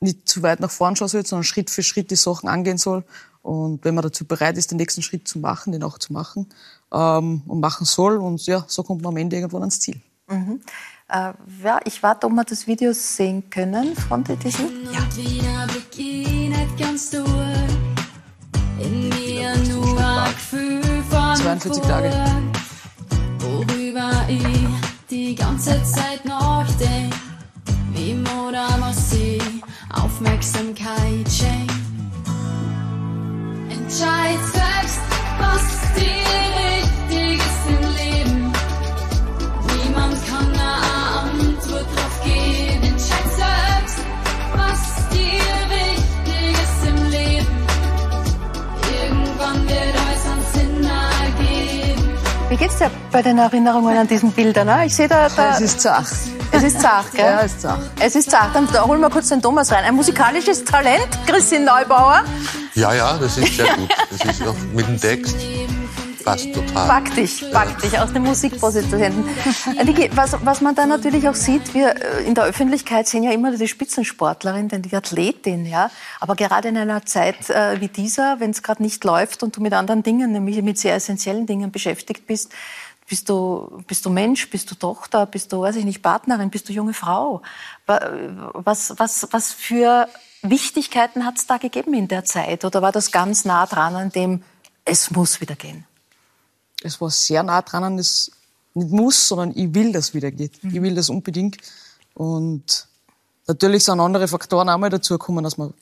[0.00, 3.04] nicht zu weit nach vorn schauen soll, sondern Schritt für Schritt die Sachen angehen soll.
[3.40, 6.46] Und wenn man dazu bereit ist, den nächsten Schritt zu machen, den auch zu machen
[6.92, 8.18] ähm, und machen soll.
[8.18, 9.98] Und ja, so kommt man am Ende irgendwann ans Ziel.
[10.28, 10.60] Mhm.
[11.08, 14.68] Äh, ja, ich warte, ob wir das Video sehen können von diesem.
[14.92, 15.00] Ja.
[20.50, 22.10] 42 Tage.
[23.38, 24.66] Worüber ich
[25.10, 27.14] die ganze Zeit noch denk,
[27.92, 28.14] wie
[28.46, 29.42] oder muss ich
[29.92, 32.10] Aufmerksamkeit schenken.
[33.70, 35.00] Entscheid selbst,
[35.38, 35.62] was
[35.94, 36.24] dir
[37.10, 37.83] wichtig ist
[52.54, 54.68] Wie geht's dir bei den Erinnerungen an diesen Bildern?
[54.68, 54.86] Ne?
[54.86, 55.54] Ich sehe da, da.
[55.54, 56.06] Es ist zart.
[56.52, 57.24] Es ist zart, gell?
[57.24, 57.80] Ja, es ist zart.
[57.98, 58.54] Es ist zart.
[58.54, 59.82] Dann holen wir kurz den Thomas rein.
[59.82, 62.22] Ein musikalisches Talent, Christine Neubauer.
[62.76, 63.88] Ja, ja, das ist sehr gut.
[64.08, 65.36] Das ist auch mit dem Text
[66.24, 66.86] passt total.
[66.88, 69.24] Pack dich, pack dich aus dem Musikproduzenten.
[69.84, 73.32] Niki, was, was man da natürlich auch sieht, wir äh, in der Öffentlichkeit sehen ja
[73.32, 75.90] immer die Spitzensportlerin, denn die Athletin, ja.
[76.20, 79.60] Aber gerade in einer Zeit äh, wie dieser, wenn es gerade nicht läuft und du
[79.60, 82.52] mit anderen Dingen, nämlich mit sehr essentiellen Dingen beschäftigt bist,
[83.06, 84.48] Bist du, bist du Mensch?
[84.48, 85.26] Bist du Tochter?
[85.26, 86.48] Bist du, weiß ich nicht, Partnerin?
[86.48, 87.42] Bist du junge Frau?
[87.86, 88.00] Wa-
[88.54, 90.08] Was, was, was für
[90.40, 92.64] Wichtigkeiten hat es da gegeben in der Zeit?
[92.64, 94.42] Oder war das ganz nah dran an dem,
[94.86, 95.84] es muss wieder gehen?
[96.82, 98.30] Es war sehr nah dran an das
[98.74, 100.52] nicht muss, sondern ich will, dass es wieder geht.
[100.64, 101.58] Ich will das unbedingt.
[102.14, 102.88] Und
[103.46, 105.72] natürlich sind andere Faktoren auch mal dazu gekommen, dass man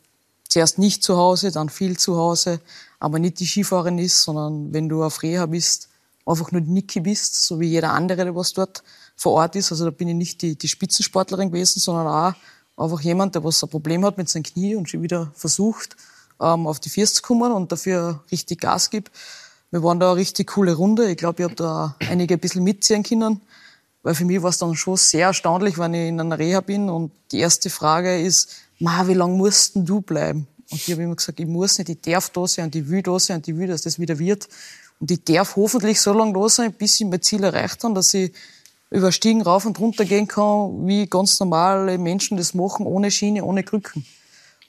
[0.48, 2.60] zuerst nicht zu Hause, dann viel zu Hause,
[3.00, 5.88] aber nicht die Skifahrerin ist, sondern wenn du auf Reha bist,
[6.26, 8.82] einfach nur die Niki bist, so wie jeder andere, der was dort
[9.16, 9.72] vor Ort ist.
[9.72, 12.34] Also da bin ich nicht die, die Spitzensportlerin gewesen, sondern auch
[12.76, 15.96] einfach jemand, der was ein Problem hat mit seinem Knie und schon wieder versucht,
[16.40, 19.10] ähm, auf die Füße zu kommen und dafür richtig Gas gibt.
[19.72, 21.10] Wir waren da eine richtig coole Runde.
[21.10, 23.40] Ich glaube, ich habe da einige ein bisschen mitziehen können.
[24.02, 26.90] Weil für mich war es dann schon sehr erstaunlich, wenn ich in einer Reha bin
[26.90, 30.46] und die erste Frage ist, Ma, wie lange musst denn du bleiben?
[30.70, 33.00] Und ich habe immer gesagt, ich muss nicht, ich darf da sein und ich will
[33.00, 34.46] da sein und ich will, dass das wieder wird.
[35.00, 38.12] Und ich darf hoffentlich so lange da sein, bis ich mein Ziel erreicht habe, dass
[38.12, 38.30] ich
[38.90, 43.42] über Stiegen rauf und runter gehen kann, wie ganz normale Menschen das machen, ohne Schiene,
[43.42, 44.04] ohne Krücken.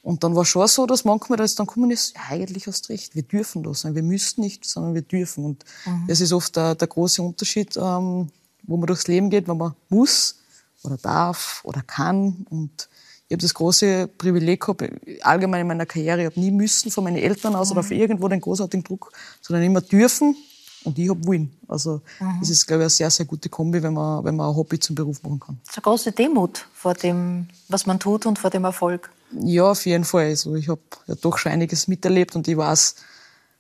[0.04, 2.94] Und dann war schon so, dass manchmal das dann kommen ist, ja, eigentlich hast du
[2.94, 3.96] recht, wir dürfen da sein.
[3.96, 5.46] Wir müssen nicht, sondern wir dürfen.
[5.46, 5.64] Und
[6.08, 8.28] das ist oft der, der große Unterschied, ähm,
[8.64, 10.36] wo man durchs Leben geht, wenn man muss
[10.84, 12.46] oder darf oder kann.
[12.50, 12.90] Und
[13.30, 14.84] ich habe das große Privileg gehabt,
[15.22, 18.28] allgemein in meiner Karriere, ich habe nie müssen von meinen Eltern aus oder von irgendwo
[18.28, 20.36] den großartigen Druck, sondern immer dürfen
[20.84, 21.56] und ich habe wollen.
[21.68, 22.02] Also
[22.40, 24.80] das ist, glaube ich, eine sehr, sehr gute Kombi, wenn man, wenn man ein Hobby
[24.80, 25.60] zum Beruf machen kann.
[25.64, 29.10] Das ist eine große Demut vor dem, was man tut und vor dem Erfolg.
[29.42, 30.26] Ja, auf jeden Fall.
[30.26, 32.96] Also ich habe ja doch schon einiges miterlebt und ich weiß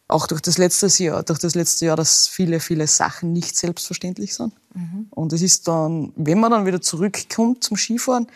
[0.07, 4.35] auch durch das letzte Jahr, durch das letzte Jahr, dass viele, viele Sachen nicht selbstverständlich
[4.35, 4.53] sind.
[5.11, 8.27] Und es ist dann, wenn man dann wieder zurückkommt zum Skifahren,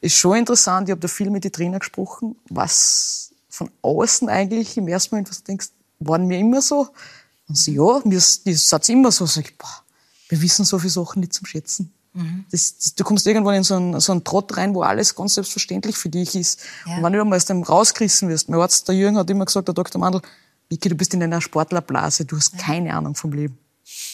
[0.00, 0.88] ist schon interessant.
[0.88, 5.30] Ich habe da viel mit den Trainern gesprochen, was von außen eigentlich im ersten Moment,
[5.30, 6.88] was du denkst, waren wir immer so?
[7.48, 9.26] Und sie, ja, mir ist, das Satz immer so.
[9.26, 9.82] Sag ich, boah,
[10.28, 11.92] wir wissen so viele Sachen nicht zum Schätzen.
[12.50, 15.34] Das, das, du kommst irgendwann in so einen, so einen Trott rein, wo alles ganz
[15.34, 16.60] selbstverständlich für dich ist.
[16.96, 19.68] Und wenn du einmal aus dem rausgerissen wirst, mein Arzt, der Jürgen, hat immer gesagt,
[19.68, 20.00] der Dr.
[20.00, 20.22] Mandl,
[20.70, 23.58] Niki, du bist in einer Sportlerblase, du hast keine Ahnung vom Leben.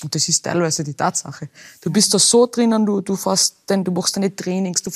[0.02, 1.48] Und das ist teilweise die Tatsache.
[1.80, 4.90] Du bist da so drinnen, du, du fährst, denn, du machst deine Trainings, du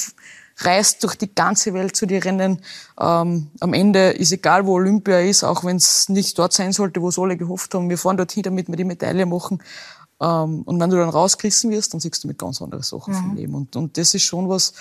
[0.59, 2.63] reist durch die ganze Welt zu den Rennen.
[2.99, 7.01] Ähm, am Ende ist egal, wo Olympia ist, auch wenn es nicht dort sein sollte,
[7.03, 7.89] wo es alle gehofft haben.
[7.89, 9.63] Wir fahren dorthin, damit wir die Medaille machen.
[10.21, 13.35] Ähm, und wenn du dann rausgerissen wirst, dann siehst du mit ganz anderen Sachen vom
[13.37, 13.55] Leben.
[13.55, 14.73] Und, und das ist schon was,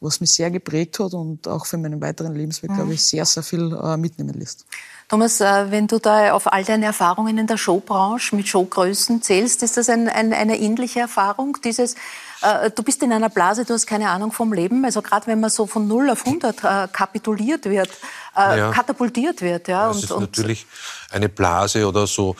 [0.00, 3.42] was mich sehr geprägt hat und auch für meinen weiteren Lebensweg, glaube ich, sehr, sehr
[3.42, 4.66] viel äh, mitnehmen lässt.
[5.08, 9.62] Thomas, äh, wenn du da auf all deine Erfahrungen in der Showbranche mit Showgrößen zählst,
[9.62, 11.58] ist das ein, ein, eine ähnliche Erfahrung?
[11.64, 11.94] Dieses,
[12.42, 14.84] äh, du bist in einer Blase, du hast keine Ahnung vom Leben.
[14.84, 17.90] Also gerade wenn man so von 0 auf 100 äh, kapituliert wird,
[18.36, 18.70] äh, Ja.
[18.72, 19.68] katapultiert wird.
[19.68, 20.66] Ja, Das ist natürlich
[21.10, 22.34] eine Blase oder so.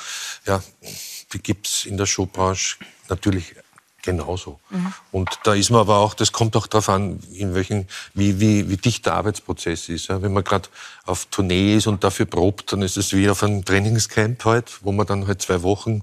[0.47, 0.61] Ja,
[1.35, 2.77] die gibt's in der Showbranche
[3.09, 3.55] natürlich
[4.05, 4.61] genauso.
[5.13, 8.69] Und da ist man aber auch, das kommt auch darauf an, in welchen, wie, wie,
[8.69, 10.09] wie dicht der Arbeitsprozess ist.
[10.09, 10.69] Ja, wenn man gerade
[11.07, 14.93] auf Tournee ist und dafür probt, dann ist es wie auf einem Trainingscamp halt, wo
[14.93, 16.03] man dann halt zwei Wochen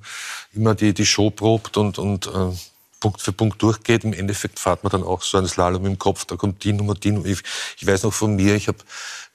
[0.54, 2.52] immer die, die Show probt und, und äh,
[3.00, 4.04] Punkt für Punkt durchgeht.
[4.04, 6.96] Im Endeffekt fährt man dann auch so einen Slalom im Kopf, da kommt die Nummer,
[6.96, 7.28] die Nummer.
[7.28, 7.42] Ich,
[7.78, 8.80] ich weiß noch von mir, ich habe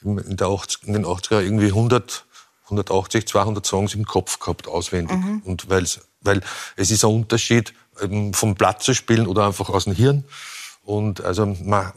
[0.02, 2.25] in, der 80, in den 80er irgendwie 100,
[2.66, 5.16] 180, 200 Songs im Kopf gehabt, auswendig.
[5.44, 6.42] Und weil's, weil
[6.76, 7.72] es ist ein Unterschied,
[8.32, 10.24] vom Blatt zu spielen oder einfach aus dem Hirn.
[10.84, 11.92] Und also man,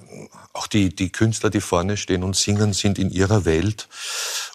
[0.54, 3.88] auch die, die Künstler, die vorne stehen und singen, sind in ihrer Welt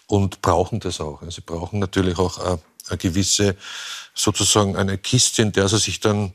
[0.07, 1.21] und brauchen das auch.
[1.21, 3.55] Also sie brauchen natürlich auch eine, eine gewisse,
[4.13, 6.33] sozusagen eine Kiste, in der sie sich dann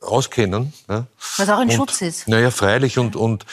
[0.00, 0.72] auskennen.
[0.88, 1.06] Ja.
[1.36, 2.26] Was auch ein und, Schutz ist.
[2.26, 2.98] Naja, freilich.
[2.98, 3.46] Und, und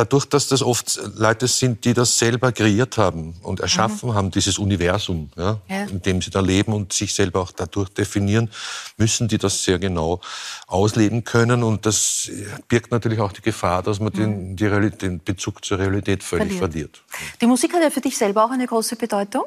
[0.00, 4.58] dadurch, dass das oft Leute sind, die das selber kreiert haben und erschaffen haben, dieses
[4.58, 5.84] Universum, ja, Ja.
[5.84, 8.50] in dem sie da leben und sich selber auch dadurch definieren,
[8.96, 10.20] müssen die das sehr genau
[10.66, 11.62] ausleben können.
[11.62, 12.30] Und das
[12.68, 16.54] birgt natürlich auch die Gefahr, dass man den, die Realität, den Bezug zur Realität völlig
[16.56, 16.96] Verliert.
[17.02, 17.40] verliert.
[17.40, 19.46] Die Musik hat ja für dich selber auch eine große Bedeutung.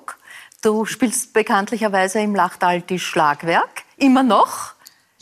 [0.61, 3.83] Du spielst bekanntlicherweise im Lachtal die Schlagwerk.
[3.97, 4.72] Immer noch.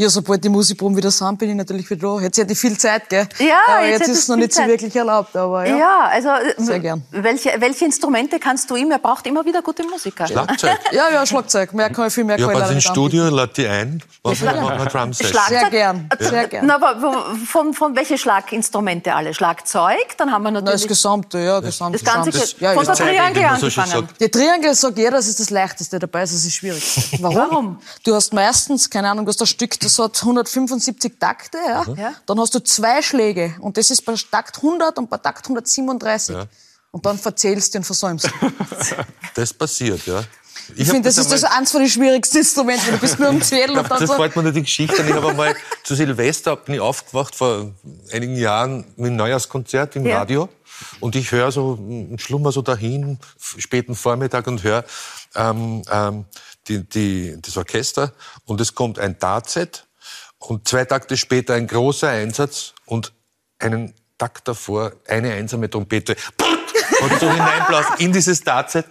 [0.02, 2.22] Ja, sobald die Musikproben wieder sind, bin ich natürlich wieder da.
[2.24, 3.28] Jetzt hätte ich viel Zeit, gell?
[3.38, 4.70] Ja, aber jetzt jetzt, ist es noch nicht so Zeit.
[4.70, 5.78] wirklich erlaubt, aber ja.
[5.78, 7.04] Ja, also äh, Sehr gern.
[7.12, 8.90] Welche, welche Instrumente kannst du ihm?
[8.90, 10.26] Er braucht immer wieder gute Musiker.
[10.28, 10.72] Schlagzeug.
[10.92, 11.74] Ja, ja, Schlagzeug.
[11.74, 13.68] Mehr kann ich viel mehr Ja, kann ich bei leider den nicht Studio lad die
[13.68, 15.34] ein, machen wir Drum Session.
[15.34, 16.66] Schlag- Sehr gern, sehr gern.
[16.66, 19.34] Na, aber von, von welche Schlaginstrumente alle?
[19.36, 22.00] Schlagzeug, dann haben wir Na, das natürlich Gesamte, ja, Gesamte.
[22.00, 22.32] das ganze.
[22.32, 24.10] Ge- ja, von der Triangel man so angefangen.
[24.20, 27.02] Die Triangel sagt jeder, das ist das Leichteste dabei, das ist das Schwierigste.
[27.22, 27.36] Warum?
[27.36, 27.80] Warum?
[28.04, 31.86] Du hast meistens, keine Ahnung, du hast ein Stück, das hat 175 Takte, ja.
[31.96, 32.14] Ja.
[32.26, 36.36] Dann hast du zwei Schläge und das ist bei Takt 100 und bei Takt 137.
[36.36, 36.46] Ja.
[36.92, 38.30] Und dann verzählst du und versäumst.
[39.34, 40.24] Das passiert, ja.
[40.76, 43.30] Ich, hab finde, das ist das eins von den schwierigsten Instrumenten, weil du bist nur
[43.30, 44.16] am Zählen und dann Das so.
[44.16, 45.02] fällt mir nur die Geschichte.
[45.02, 47.72] Ich habe einmal zu Silvester bin ich aufgewacht vor
[48.12, 50.20] einigen Jahren mit einem Neujahrskonzert im Ja.
[50.20, 50.50] Radio.
[51.00, 53.20] Und ich höre so, mm, schlummer so dahin,
[53.58, 54.84] späten Vormittag und höre
[55.36, 56.26] ähm, ähm,
[56.68, 58.14] die, die, das Orchester.
[58.46, 59.88] Und es kommt ein Dartset
[60.38, 63.14] und zwei Takte später ein großer Einsatz und
[63.60, 66.16] einen Takt davor eine einsame Trompete.
[67.02, 68.86] Und so hineinblasen in dieses Dartset.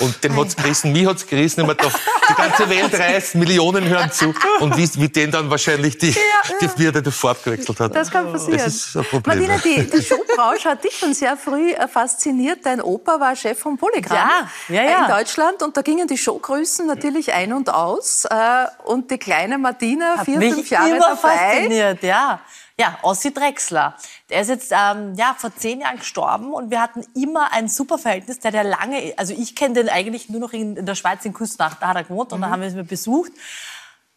[0.00, 1.60] Und den hat's gerissen, mich hat's gerissen.
[1.62, 1.98] Ich mir gedacht,
[2.28, 4.34] die ganze Welt reißt, Millionen hören zu.
[4.60, 6.12] Und wie, wie den dann wahrscheinlich die,
[6.60, 7.94] die, wie er die Farbe gewechselt hat.
[7.94, 8.58] Das kann passieren.
[8.58, 9.46] Das ist ein Problem.
[9.46, 12.60] Martina, die, die Showbranche hat dich schon sehr früh fasziniert.
[12.64, 15.04] Dein Opa war Chef vom Polygram Ja, ja, ja.
[15.04, 18.24] in Deutschland und da gingen die Showgrößen natürlich ein und aus.
[18.26, 21.28] Äh, und die kleine Martina, Hat vier, fünf Jahre immer dabei.
[21.28, 22.40] fasziniert, ja.
[22.78, 23.94] Ja, Ossi Drexler.
[24.30, 27.98] Der ist jetzt ähm, ja, vor zehn Jahren gestorben und wir hatten immer ein super
[27.98, 28.40] Verhältnis.
[28.40, 31.32] Der ja lange, also ich kenne den eigentlich nur noch in, in der Schweiz in
[31.32, 33.30] Küstenach, da hat er gewohnt und da haben wir ihn besucht.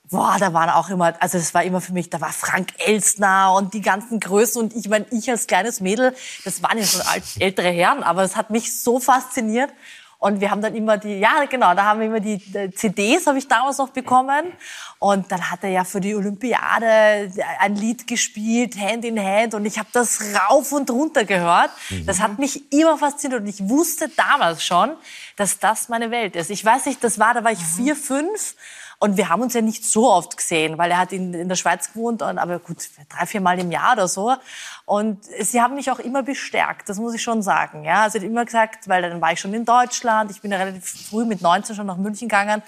[0.10, 3.54] Boah, da waren auch immer, also es war immer für mich, da war Frank Elstner
[3.54, 7.02] und die ganzen Größen und ich meine, ich als kleines Mädel, das waren ja schon
[7.02, 9.70] alt, ältere Herren, aber es hat mich so fasziniert.
[10.20, 12.42] Und wir haben dann immer die, ja genau, da haben wir immer die,
[12.74, 14.52] CDs, habe ich damals noch bekommen.
[14.98, 19.54] Und dann hat er ja für die Olympiade ein Lied gespielt, Hand in Hand.
[19.54, 21.70] Und ich habe das rauf und runter gehört.
[22.06, 23.42] Das hat mich immer fasziniert.
[23.42, 24.96] Und ich wusste damals schon,
[25.36, 26.50] dass das meine Welt ist.
[26.50, 28.56] Ich weiß nicht, das war, da war ich vier, fünf.
[29.00, 31.56] Und wir haben uns ja nicht so oft gesehen, weil er hat in, in der
[31.56, 32.78] Schweiz gewohnt, und, aber gut,
[33.10, 34.36] drei, vier Mal im Jahr oder so.
[34.86, 37.84] Und sie haben mich auch immer bestärkt, das muss ich schon sagen.
[37.84, 40.52] Ja, also er hat immer gesagt, weil dann war ich schon in Deutschland, ich bin
[40.52, 42.64] ja relativ früh mit 19 schon nach München gegangen.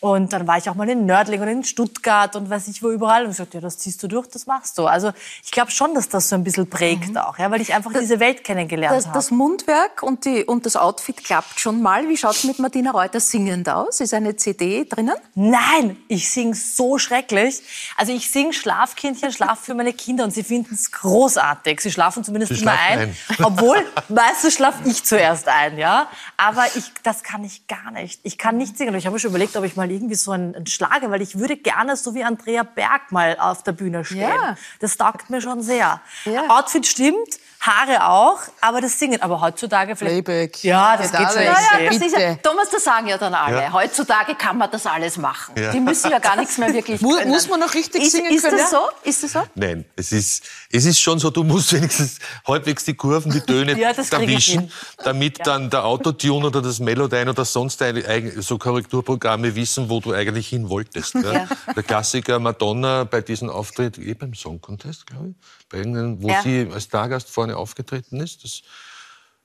[0.00, 2.90] Und dann war ich auch mal in Nördling und in Stuttgart und weiß ich wo
[2.90, 3.24] überall.
[3.24, 4.86] Und ich sagte, ja, das ziehst du durch, das machst du.
[4.86, 5.12] Also
[5.44, 8.20] ich glaube schon, dass das so ein bisschen prägt auch, ja, weil ich einfach diese
[8.20, 9.14] Welt kennengelernt Das, habe.
[9.18, 12.08] das Mundwerk und, die, und das Outfit klappt schon mal.
[12.08, 14.00] Wie schaut's mit Martina Reuter singend aus?
[14.00, 15.14] Ist eine CD drinnen?
[15.34, 17.60] Nein, ich sing so schrecklich.
[17.96, 21.80] Also ich sing Schlafkindchen, Schlaf für meine Kinder und sie finden es großartig.
[21.80, 23.16] Sie schlafen zumindest Sie immer schlafen ein.
[23.38, 23.44] ein.
[23.44, 26.08] Obwohl, meistens schlafe ich zuerst ein, ja.
[26.36, 28.20] Aber ich, das kann ich gar nicht.
[28.22, 28.92] Ich kann nicht singen.
[28.92, 31.38] Und Ich habe schon überlegt, ob ich mal irgendwie so einen, einen schlage, weil ich
[31.38, 34.20] würde gerne so wie Andrea Berg mal auf der Bühne stehen.
[34.20, 34.56] Ja.
[34.80, 36.00] Das taugt mir schon sehr.
[36.24, 36.48] Ja.
[36.48, 39.20] Outfit stimmt, Haare auch, aber das Singen.
[39.20, 40.24] Aber heutzutage vielleicht...
[40.24, 40.62] Playback.
[40.62, 41.44] Ja, das Geht schon.
[41.44, 42.38] das ist ja, Bitte.
[42.42, 43.62] Thomas, das sagen ja dann alle.
[43.62, 43.72] Ja.
[43.72, 45.54] Heutzutage kann man das alles machen.
[45.60, 45.72] Ja.
[45.72, 47.30] Die müssen ja gar nichts mehr wirklich Mu- können.
[47.30, 48.58] muss man noch richtig ist, singen ist können?
[48.58, 48.78] Das so?
[49.02, 49.42] Ist das so?
[49.56, 53.72] Nein, es ist, es ist schon so, du musst wenigstens halbwegs die Kurven, die Töne
[53.78, 54.72] Ja, das erwischen, hin.
[55.02, 60.12] damit dann der Autotune oder das Melodyne oder sonst eigen- so Korrekturprogramme wissen, wo du
[60.12, 61.14] eigentlich hin wolltest.
[61.14, 61.46] Ja.
[61.76, 65.34] Der Klassiker Madonna bei diesem Auftritt, eh beim Song Contest, glaube ich,
[65.68, 66.42] bei irgendeinem, wo Ja.
[66.42, 68.42] sie als Stargast vorne aufgetreten ist.
[68.44, 68.62] Das,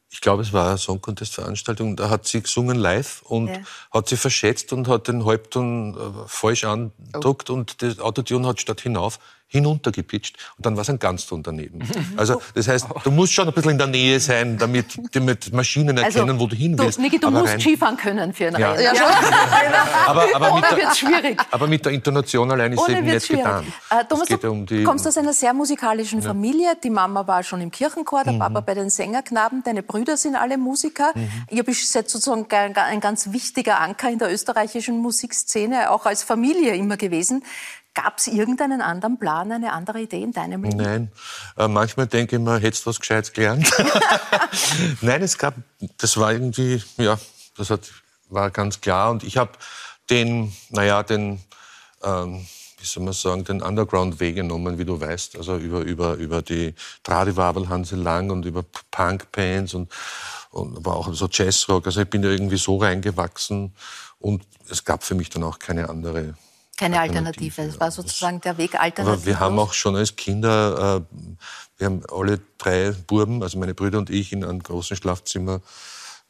[0.10, 1.96] ich glaube, es war eine Song Contest Veranstaltung.
[1.96, 3.60] Da hat sie gesungen live und Ja.
[3.92, 8.82] hat sie verschätzt und hat den Halbton äh, falsch andruckt und das Autotune hat statt
[8.82, 9.20] hinauf
[9.54, 11.80] hinuntergepitcht und dann war es ein Ganzton daneben.
[12.18, 15.52] Also das heißt, du musst schon ein bisschen in der Nähe sein, damit die mit
[15.54, 16.98] Maschinen erkennen, wo du hin willst.
[17.00, 18.72] Also, Du, Niki, du Aber musst rein- Skifahren können für einen Ja.
[18.72, 18.84] Rennen.
[18.84, 19.06] Ja, schon.
[20.08, 21.42] aber, aber, mit Ohne der, schwierig.
[21.52, 23.44] aber mit der Intonation allein ist es Ohne eben nicht schwierig.
[23.44, 23.74] getan.
[23.90, 26.76] Äh, Thomas, ja du um die, kommst aus einer sehr musikalischen Familie.
[26.84, 28.24] Die Mama war schon im Kirchenchor, Mhm.
[28.26, 29.64] der Papa bei den Sängerknaben.
[29.64, 31.12] Deine Brüder sind alle Musiker.
[31.16, 31.30] Mhm.
[31.50, 36.76] Ihr seid sozusagen ein ein ganz wichtiger Anker in der österreichischen Musikszene, auch als Familie
[36.76, 37.44] immer gewesen.
[37.96, 40.78] Gab es irgendeinen anderen Plan, eine andere Idee in deinem Leben?
[40.78, 41.12] Nein,
[41.58, 43.72] äh, manchmal denke ich mir, hättest du was Gescheites gelernt.
[45.02, 45.54] Nein, es gab,
[45.98, 47.20] das war irgendwie, ja,
[47.56, 47.92] das hat,
[48.30, 49.12] war ganz klar.
[49.12, 49.52] Und ich habe
[50.10, 51.40] den, naja, den,
[52.04, 52.48] ähm,
[52.80, 55.38] wie soll man sagen, den Underground-Weg genommen, wie du weißt.
[55.38, 56.74] Also über, über, über die
[57.04, 59.92] Tradiwabel Hanse Lang und über Punk-Bands und,
[60.50, 61.86] und aber auch so Jazzrock.
[61.86, 63.74] Also ich bin da irgendwie so reingewachsen
[64.20, 66.34] und es gab für mich dann auch keine andere
[66.78, 67.62] Keine Alternative.
[67.62, 69.14] Es war sozusagen der Weg alternativ.
[69.14, 71.18] aber wir haben auch schon als Kinder, äh,
[71.78, 75.62] wir haben alle drei Buben, also meine Brüder und ich, in einem großen Schlafzimmer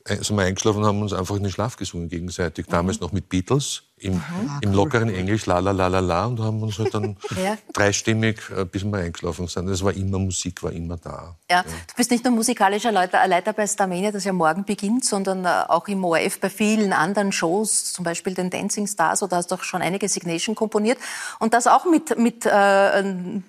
[0.06, 2.66] äh, sind wir eingeschlafen und haben uns einfach in den Schlaf gesungen gegenseitig.
[2.68, 4.22] Damals noch mit Beatles im,
[4.62, 7.58] im lockeren Englisch, la la la la la, und haben uns halt dann Ja.
[7.74, 9.68] dreistimmig, äh, bis wir eingeschlafen sind.
[9.70, 11.36] Es war immer Musik, war immer da.
[11.50, 15.46] Ja, du bist nicht nur musikalischer Leiter, Leiter bei Starmania, das ja morgen beginnt, sondern
[15.46, 19.52] äh, auch im ORF bei vielen anderen Shows, zum Beispiel den Dancing Stars, oder hast
[19.52, 20.98] doch schon einige Signation komponiert.
[21.40, 23.04] Und das auch mit, mit äh,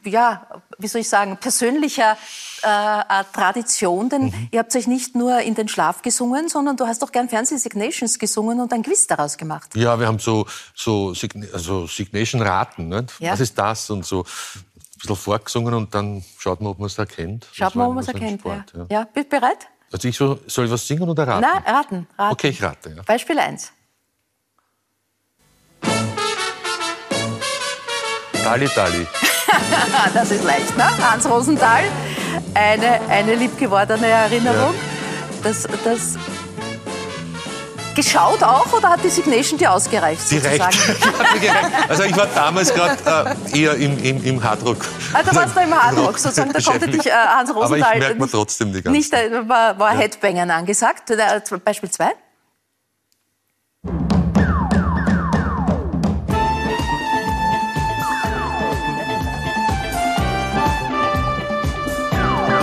[0.04, 0.46] ja,
[0.78, 2.16] wie soll ich sagen, persönlicher
[2.62, 6.86] äh, äh, Tradition, denn ihr habt euch nicht nur in den Schlaf gesungen, sondern du
[6.86, 9.74] hast doch gern Fernsehsignations gesungen und ein Quiz daraus gemacht.
[9.76, 10.43] Ja, wir haben so,
[10.74, 12.92] so, Sign- also Signation-Raten.
[13.18, 13.32] Ja.
[13.32, 13.90] Was ist das?
[13.90, 17.46] Und so ein bisschen vorgesungen und dann schaut man, ob man es erkennt.
[17.52, 18.40] Schaut war ob man es erkennt.
[18.40, 18.86] Sport, ja.
[18.90, 19.68] ja, bist du bereit?
[19.92, 21.46] Also ich so, soll was singen oder raten?
[21.46, 22.32] Na, raten, raten.
[22.32, 22.90] Okay, ich rate.
[22.96, 23.02] Ja.
[23.02, 23.72] Beispiel 1.
[28.44, 29.06] Dali Dali.
[30.14, 30.84] Das ist leicht, ne?
[30.98, 31.84] Hans Rosenthal.
[32.54, 34.74] Eine, eine liebgewordene Erinnerung.
[35.44, 36.16] Das, das
[37.94, 40.30] geschaut auch oder hat die Signation dir ausgereicht?
[40.30, 40.62] Direkt.
[41.88, 44.84] also ich war damals gerade äh, eher im, im, im Hardrock.
[45.12, 47.98] Ah, da warst du im Hardrock sozusagen, da konnte dich äh, Hans Aber ich Rosenthal
[47.98, 51.10] merke mir trotzdem die ganze nicht, äh, war, war Headbangern angesagt.
[51.10, 52.12] Äh, Beispiel 2.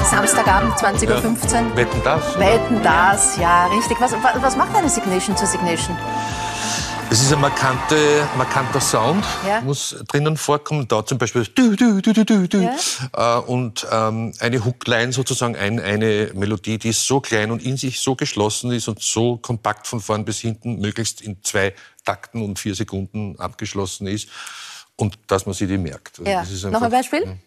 [0.10, 1.08] Samstagabend, 20.15
[1.70, 1.76] Uhr.
[1.78, 2.38] Wetten das?
[2.40, 4.00] Wetten das, ja, richtig.
[4.02, 5.98] Was, was, macht eine Signation zur Signation?
[7.10, 9.62] Es ist ein markante, markanter Sound, Ja.
[9.62, 10.88] muss drinnen vorkommen.
[10.88, 12.58] Da zum Beispiel das du, du, du, du, du, du.
[13.14, 13.38] Ja.
[13.38, 18.00] Äh, und ähm, eine Hookline sozusagen, ein, eine Melodie, die so klein und in sich
[18.00, 21.74] so geschlossen ist und so kompakt von vorn bis hinten, möglichst in zwei
[22.06, 24.30] Takten und vier Sekunden abgeschlossen ist.
[24.96, 26.20] Und dass man sie die merkt.
[26.20, 26.42] Also Ja.
[26.42, 27.38] ist Noch ein einfach- Beispiel?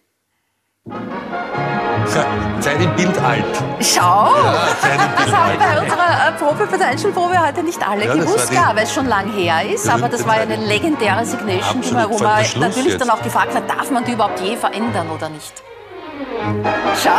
[2.61, 3.45] Zeit im Bild alt.
[3.81, 4.29] Schau!
[4.35, 8.51] Im Das haben bei unserer äh, Probe, bei der Einstellprobe heute nicht alle Ja, gewusst,
[8.51, 9.89] klar, weil es schon lang her ist.
[9.89, 13.01] Aber das war ja eine legendäre Signation, Absolut, wo man natürlich jetzt.
[13.01, 15.53] dann auch gefragt hat, darf man die überhaupt je verändern oder nicht?
[17.03, 17.13] Schau!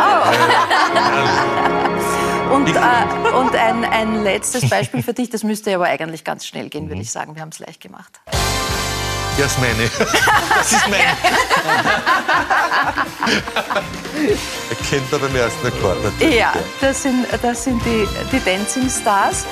[2.54, 6.68] und äh, und ein, ein letztes Beispiel für dich, das müsste aber eigentlich ganz schnell
[6.68, 6.88] gehen, Mhm.
[6.90, 7.34] würde ich sagen.
[7.34, 8.20] Wir haben es leicht gemacht.
[9.38, 9.90] Ja, ist meine.
[10.56, 11.04] Das ist meine.
[14.70, 16.36] Erkennt man beim ersten Akkord natürlich.
[16.36, 19.44] Ja, das sind, das sind die, die Dancing Stars.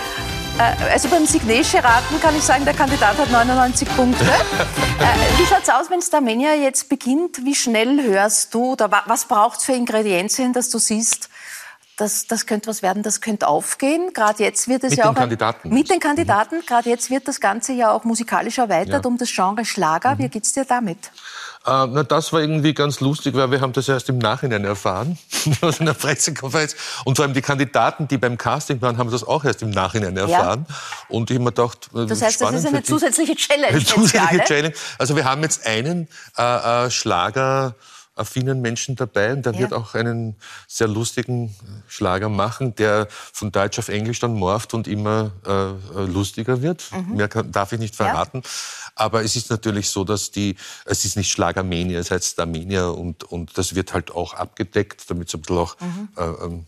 [0.58, 4.24] Äh, Also beim Signesche-Raten kann ich sagen, der Kandidat hat 99 Punkte.
[5.00, 7.44] äh, wie schaut's aus, wenn Starmania jetzt beginnt?
[7.44, 11.28] Wie schnell hörst du oder wa- was braucht's für Ingredienzien, dass du siehst,
[11.96, 14.12] das, das könnte was werden, das könnte aufgehen.
[14.14, 15.68] Gerade jetzt wird es Mit ja den auch ein- Kandidaten.
[15.68, 16.56] mit den Kandidaten.
[16.66, 19.08] Gerade jetzt wird das Ganze ja auch musikalisch erweitert Ja.
[19.08, 20.18] um das Genre Schlager.
[20.18, 20.98] Wie geht's dir damit?
[21.66, 25.18] Äh, na, das war irgendwie ganz lustig, weil wir haben das erst im Nachhinein erfahren,
[25.62, 26.76] aus einer Pressekonferenz.
[27.06, 30.16] Und vor allem die Kandidaten, die beim Casting waren, haben das auch erst im Nachhinein
[30.16, 30.66] erfahren.
[31.08, 34.28] Und ich habe mir gedacht, äh, Das heißt, das ist eine zusätzliche Challenge Eine zusätzliche
[34.28, 34.44] alle.
[34.44, 34.74] Challenge.
[34.98, 37.74] Also wir haben jetzt einen äh, äh, Schlager
[38.16, 39.58] affinen Menschen dabei und der Ja.
[39.60, 40.36] wird auch einen
[40.68, 41.54] sehr lustigen
[41.88, 45.50] Schlager machen, der von Deutsch auf Englisch dann morpht und immer äh,
[46.00, 46.84] äh, lustiger wird.
[46.92, 47.16] Mhm.
[47.16, 48.42] Mehr kann, darf ich nicht verraten.
[48.94, 50.54] Aber es ist natürlich so, dass die,
[50.84, 55.28] es ist nicht Schlagermania, es heißt Starmania und, und das wird halt auch abgedeckt, damit
[55.28, 55.76] es ein bisschen auch
[56.16, 56.66] äh, ähm, ein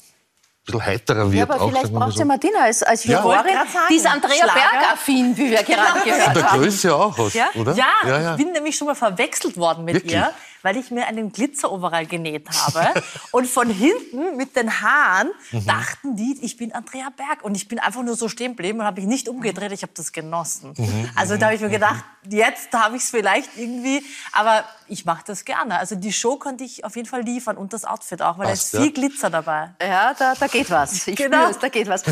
[0.64, 1.28] bisschen heiterer wird.
[1.30, 1.36] Mhm.
[1.36, 2.18] Ja, aber auch, vielleicht braucht so.
[2.18, 3.20] ja Martina als, als Ja.
[3.22, 4.46] Jurorin, sagen, die ist Andrea.
[4.52, 6.60] Berg-affin, wie wir gerade Von gehört der haben.
[6.60, 7.46] Größe auch, aus, Ja?
[7.54, 7.72] oder?
[7.74, 8.30] Ja, ja, ja.
[8.32, 10.12] ich bin nämlich schon mal verwechselt worden mit Wirklich?
[10.14, 10.32] ihr,
[10.66, 13.00] weil ich mir einen Glitzeroverall genäht habe.
[13.30, 15.64] und von hinten mit den Haaren Mhm.
[15.66, 17.44] dachten die, ich bin Andrea Berg.
[17.44, 19.70] Und ich bin einfach nur so stehen geblieben und habe mich nicht umgedreht.
[19.70, 20.74] Ich habe das genossen.
[20.76, 21.08] Mhm.
[21.14, 24.02] Also da habe ich mir gedacht, jetzt habe ich es vielleicht irgendwie.
[24.32, 25.78] Aber ich mache das gerne.
[25.78, 28.52] Also die Show konnte ich auf jeden Fall liefern und das Outfit auch, weil da
[28.52, 28.90] ist viel.
[28.92, 29.70] Glitzer dabei.
[29.80, 31.06] Ja, da, da geht was.
[31.06, 31.48] Ich Genau.
[31.48, 32.02] es, da geht was.
[32.06, 32.10] äh,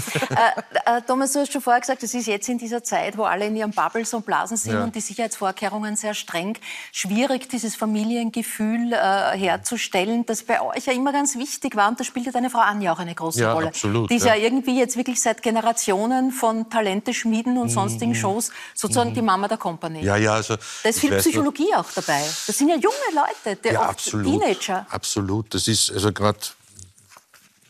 [0.87, 3.47] äh, Thomas, du hast schon vorher gesagt, es ist jetzt in dieser Zeit, wo alle
[3.47, 4.85] in ihren Bubbles und Blasen sind Ja.
[4.85, 6.57] und die Sicherheitsvorkehrungen sehr streng,
[6.93, 8.44] schwierig, dieses Familiengefühl
[8.93, 11.89] äh, herzustellen, das bei euch ja immer ganz wichtig war.
[11.89, 13.69] Und da spielt ja deine Frau Anja auch eine große Ja, Rolle.
[13.69, 14.35] absolut, Die ist ja.
[14.35, 19.49] ja irgendwie jetzt wirklich seit Generationen von Talente schmieden und sonstigen Shows sozusagen die Mama
[19.49, 19.99] der Company.
[20.01, 20.05] Mhm.
[20.07, 20.57] Ja, ja, also.
[20.83, 22.23] Da ist viel Psychologie auch dabei.
[22.47, 24.27] Das sind ja junge Leute, die Ja, absolut.
[24.41, 24.87] Teenager.
[24.91, 25.55] Absolut.
[25.55, 26.39] Das ist, also gerade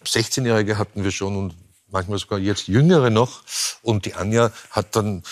[0.04, 1.54] 16-Jährige hatten wir schon und
[1.90, 3.42] manchmal sogar jetzt Jüngere noch.
[3.82, 5.22] Und die Anja hat dann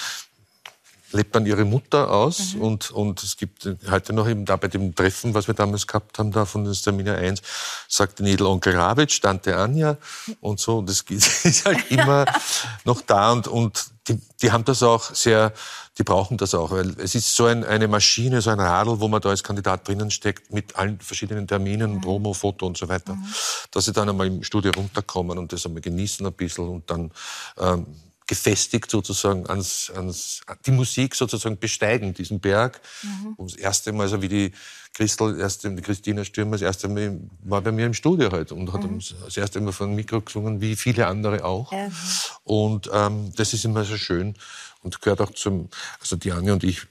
[1.13, 4.95] lebt dann ihre Mutter aus und, und es gibt heute noch eben da bei dem
[4.95, 7.43] Treffen, was wir damals gehabt haben, da von den Stamina 1,
[7.89, 9.97] sagte Nidl Onkel Rabic, Tante Anja
[10.41, 10.79] und so.
[10.79, 12.25] Und das ist halt immer
[12.85, 15.53] noch da und, und die, die haben das auch sehr,
[15.99, 19.09] die brauchen das auch, weil es ist so ein, eine Maschine, so ein Radl, wo
[19.09, 23.17] man da als Kandidat drinnen steckt mit allen verschiedenen Terminen, Promo, Foto und so weiter,
[23.71, 27.13] dass sie dann einmal im Studio runterkommen und das einmal genießen ein bisschen und dann
[27.59, 27.87] ähm,
[28.33, 32.81] gefestigt sozusagen ans, ans, die Musik sozusagen besteigen, diesen Berg.
[33.37, 34.53] Und das erste Mal, also wie die
[34.95, 38.73] Christel, erste, die Christina Stürmer, das erste Mal war bei mir im Studio halt und
[38.73, 38.85] hat
[39.27, 41.73] das erste Mal dem Mikro gesungen, wie viele andere auch.
[41.73, 41.91] Ja.
[42.45, 44.35] Und ähm, das ist immer so schön
[44.83, 45.69] und gehört auch zum,
[46.01, 46.87] also die Anja und ich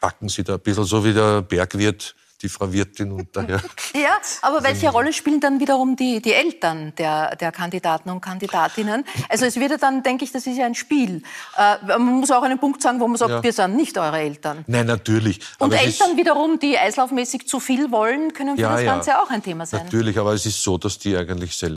[0.00, 3.60] backen sie da ein bisschen so wie der Bergwirt die Frau Wirtin und daher.
[3.94, 9.04] Ja, aber welche Rolle spielen dann wiederum die, die Eltern der, der Kandidaten und Kandidatinnen?
[9.28, 11.22] Also es wird ja dann, denke ich, das ist ja ein Spiel.
[11.56, 13.42] Äh, man muss auch einen Punkt sagen, wo man sagt, Ja.
[13.42, 14.64] wir sind nicht eure Eltern.
[14.66, 15.40] Nein, natürlich.
[15.58, 18.92] Und es ist- Eltern wiederum, die eislaufmäßig zu viel wollen, können für Ja, das ja.
[18.94, 19.84] Ganze auch ein Thema sein.
[19.84, 21.70] Natürlich, aber es ist so, dass die eigentlich äh,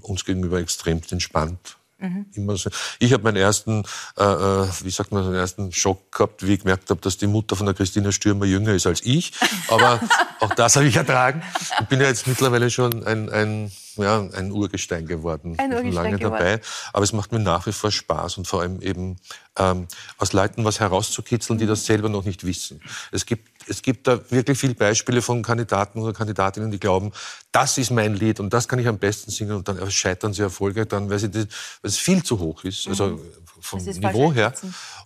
[0.00, 2.26] uns gegenüber extrem entspannt Mhm.
[2.34, 2.68] immer so.
[2.98, 3.84] Ich habe meinen ersten,
[4.18, 7.16] äh, äh, wie sagt man, so einen ersten Schock gehabt, wie ich gemerkt habe, dass
[7.16, 9.32] die Mutter von der Christina Stürmer jünger ist als ich.
[9.68, 10.00] Aber
[10.40, 11.42] auch das habe ich ertragen.
[11.80, 15.54] Ich bin ja jetzt mittlerweile schon ein, ein, ja, ein Urgestein geworden.
[15.58, 16.38] Ein Ich bin Urgestein lange geworden.
[16.38, 16.60] dabei.
[16.92, 19.16] Aber es macht mir nach wie vor Spaß und vor allem eben
[19.58, 19.86] ähm,
[20.18, 22.80] aus Leuten was herauszukitzeln, die das selber noch nicht wissen.
[23.12, 27.12] Es gibt, es gibt da wirklich viele Beispiele von Kandidaten oder Kandidatinnen, die glauben,
[27.50, 30.42] das ist mein Lied und das kann ich am besten singen und dann scheitern sie
[30.42, 31.46] erfolgreich dann, weil, sie das,
[31.82, 33.20] weil es viel zu hoch ist, also
[33.62, 34.52] vom ist Niveau her.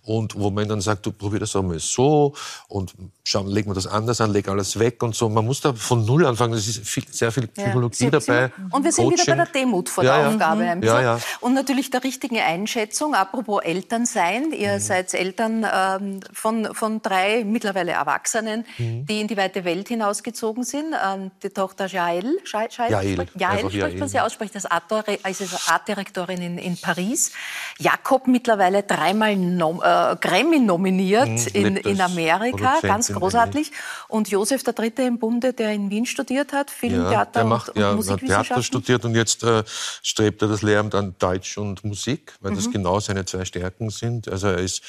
[0.03, 2.33] Und wo man dann sagt, du probier das einmal so
[2.69, 2.93] und
[3.23, 5.27] schau, leg mal das anders an, leg alles weg und so.
[5.27, 6.53] Man muss da von Null anfangen.
[6.53, 8.51] Es ist viel, sehr viel Psychologie Sie- dabei.
[8.71, 10.31] Und wir sind wieder bei der Demut vor Ja, der ja.
[10.33, 10.63] Aufgabe.
[10.63, 10.69] Mhm.
[10.69, 10.87] einfach.
[10.87, 11.19] Ja, ja.
[11.41, 13.15] Und natürlich der richtigen Einschätzung.
[13.15, 14.53] Apropos Elternsein.
[14.53, 14.79] Ihr Mhm.
[14.79, 19.05] seid Eltern ähm, von, von drei mittlerweile Erwachsenen, Mhm.
[19.05, 20.93] die in die weite Welt hinausgezogen sind.
[21.05, 25.67] Ähm, die Tochter Jael, Jael, Jael, Jael, spricht- man sie aus, spricht als Artdirektorin als
[25.67, 27.31] Artdirektorin in, in Paris.
[27.77, 32.79] Jakob mittlerweile dreimal nom, äh, Grammy nominiert Mhm, in, in Amerika.
[32.81, 33.71] Ganz großartig.
[34.07, 37.69] Und Josef der Dritte im Bunde, der in Wien studiert hat, Film, Ja, und, macht
[37.69, 38.47] und ja, hat Musikwissenschaften.
[38.47, 39.63] Theater studiert und jetzt äh,
[40.01, 42.55] strebt er das Lehramt an Deutsch und Musik, weil Mhm.
[42.55, 44.29] das genau seine zwei Stärken sind.
[44.29, 44.81] Also er ist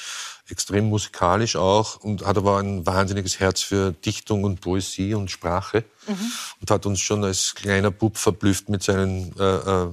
[0.49, 5.83] extrem musikalisch auch und hat aber ein wahnsinniges Herz für Dichtung und Poesie und Sprache
[6.07, 6.31] Mhm.
[6.61, 9.87] und hat uns schon als kleiner Bub verblüfft mit seinen äh, äh,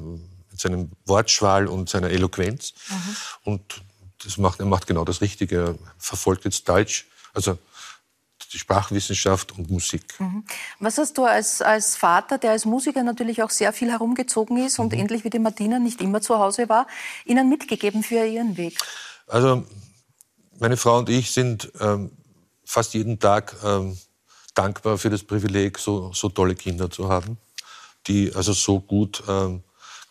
[0.57, 2.73] mit seinem Wortschwall und seiner Eloquenz.
[2.89, 3.17] Mhm.
[3.45, 3.83] Und
[4.25, 5.57] das macht, er macht genau das Richtige.
[5.59, 7.59] Er verfolgt jetzt Deutsch, also
[8.53, 10.15] die Sprachwissenschaft und Musik.
[10.79, 14.79] Was hast du als, als Vater, der als Musiker natürlich auch sehr viel herumgezogen ist
[14.79, 14.85] Mhm.
[14.85, 16.87] und ähnlich wie die Martina nicht immer zu Hause war,
[17.27, 18.79] ihnen mitgegeben für ihren Weg?
[19.27, 19.67] Also
[20.59, 22.13] meine Frau und ich sind ähm,
[22.65, 23.99] fast jeden Tag ähm,
[24.55, 27.37] dankbar für das Privileg, so, so tolle Kinder zu haben,
[28.07, 29.63] die also so gut ähm,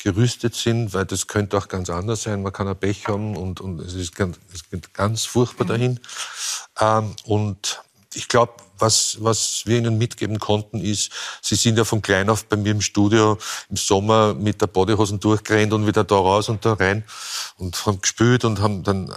[0.05, 2.43] gerüstet sind, weil das könnte auch ganz anders sein.
[2.43, 5.99] Man kann ein Pech haben und, und es, ist ganz, es geht ganz furchtbar dahin.
[6.79, 7.81] Ähm, und
[8.13, 12.45] ich glaube, was, was wir ihnen mitgeben konnten, ist, sie sind ja von klein auf
[12.45, 13.39] bei mir im Studio
[13.71, 17.03] im Sommer mit der Bodyhosen durchgerannt und wieder da raus und da rein
[17.57, 19.11] und haben gespült und haben dann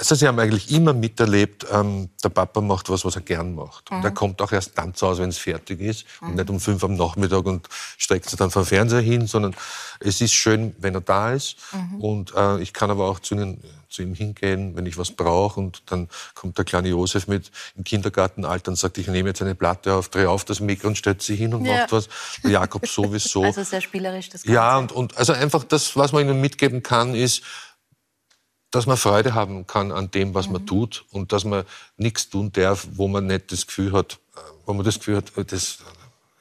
[0.00, 3.90] also sie haben eigentlich immer miterlebt, ähm, der Papa macht was, was er gern macht.
[3.90, 6.04] Und er kommt auch erst dann zu Hause, wenn es fertig ist.
[6.20, 9.56] Und nicht um fünf am Nachmittag und streckt sich dann vom Fernseher hin, sondern
[9.98, 11.56] es ist schön, wenn er da ist.
[11.98, 15.58] Und äh, ich kann aber auch zu, ihnen, zu ihm hingehen, wenn ich was brauche.
[15.58, 19.56] Und dann kommt der kleine Josef mit im Kindergartenalter und sagt, ich nehme jetzt eine
[19.56, 21.72] Platte auf, drehe auf das Mikro und stellt sie hin und Ja.
[21.78, 22.08] macht was.
[22.44, 23.42] Der Jakob sowieso.
[23.42, 24.54] Also sehr spielerisch das Ganze.
[24.54, 27.42] Ja, und, und also einfach das, was man ihnen mitgeben kann, ist,
[28.70, 30.52] dass man Freude haben kann an dem, was Mhm.
[30.52, 31.64] man tut und dass man
[31.96, 35.36] nichts tun darf, wo man nicht das Gefühl hat, äh, wo man das Gefühl hat,
[35.36, 35.78] äh, das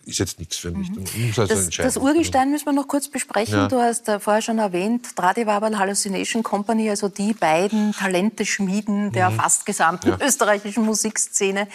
[0.08, 0.90] ist jetzt nichts für mich.
[0.92, 3.54] Muss also Das, das Urgestein müssen wir noch kurz besprechen.
[3.56, 3.68] Ja.
[3.68, 9.66] Du hast äh, vorher schon erwähnt, Tradiwabal Hallucination Company, also die beiden Talente-Schmieden der fast
[9.66, 10.18] gesamten Mhm.
[10.20, 10.26] Ja.
[10.28, 11.68] österreichischen Musikszene.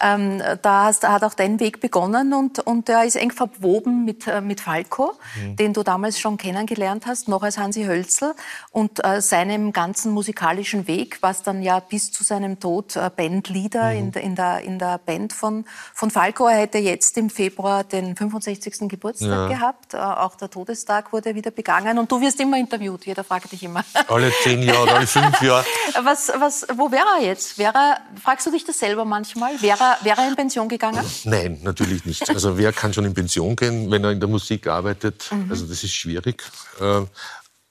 [0.00, 4.26] Ähm, da hast, hat auch dein Weg begonnen und, und der ist eng verwoben mit,
[4.26, 5.12] äh, mit Falco,
[5.42, 5.56] Mhm.
[5.56, 8.34] den du damals schon kennengelernt hast, noch als Hansi Hölzl
[8.70, 13.90] und äh, seinem ganzen musikalischen Weg, was dann ja bis zu seinem Tod äh, Bandleader
[13.92, 13.98] Mhm.
[13.98, 15.64] in, der- in, der, in der Band von,
[15.94, 16.46] von Falco.
[16.46, 18.88] Er hätte jetzt im Februar den 65.
[18.88, 19.48] Geburtstag Ja.
[19.48, 19.94] gehabt.
[19.94, 21.98] Äh, auch der Todestag wurde wieder begangen.
[21.98, 23.06] Und du wirst immer interviewt.
[23.06, 23.82] Jeder fragt dich immer.
[24.08, 25.64] Alle zehn Jahre alle fünf Jahre.
[26.02, 27.58] Was, was, wo wäre er jetzt?
[27.58, 29.60] Wäre er, fragst du dich das selber manchmal?
[29.62, 31.04] Wäre, er- wäre er in Pension gegangen?
[31.24, 32.28] Nein, natürlich nicht.
[32.28, 35.30] Also wer kann schon in Pension gehen, wenn er in der Musik arbeitet?
[35.50, 36.42] Also das ist schwierig.
[36.80, 37.08] Ähm,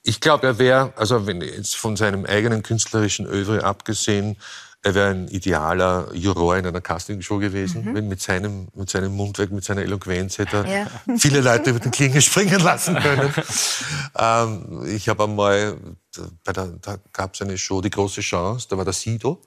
[0.04, 4.36] Ich glaube, er wäre, also wenn jetzt von seinem eigenen künstlerischen Övre abgesehen,
[4.84, 9.52] er wäre ein idealer Juror in einer Castingshow gewesen, wenn mit seinem, mit seinem Mundwerk,
[9.52, 10.66] mit seiner Eloquenz hätte er
[11.06, 11.16] Ja.
[11.18, 13.32] viele Leute über den Klinge springen lassen können.
[14.18, 15.76] ähm, ich habe einmal,
[16.44, 19.40] bei der, da gab es eine Show, die große Chance, da war der Sido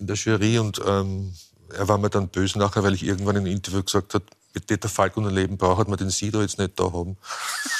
[0.00, 1.32] in der Jury und ähm,
[1.76, 4.68] er war mir dann böse nachher, weil ich irgendwann in einem Interview gesagt habe, mit
[4.68, 7.16] Dieter Falk und ein Leben braucht hat man den Sido jetzt nicht da haben.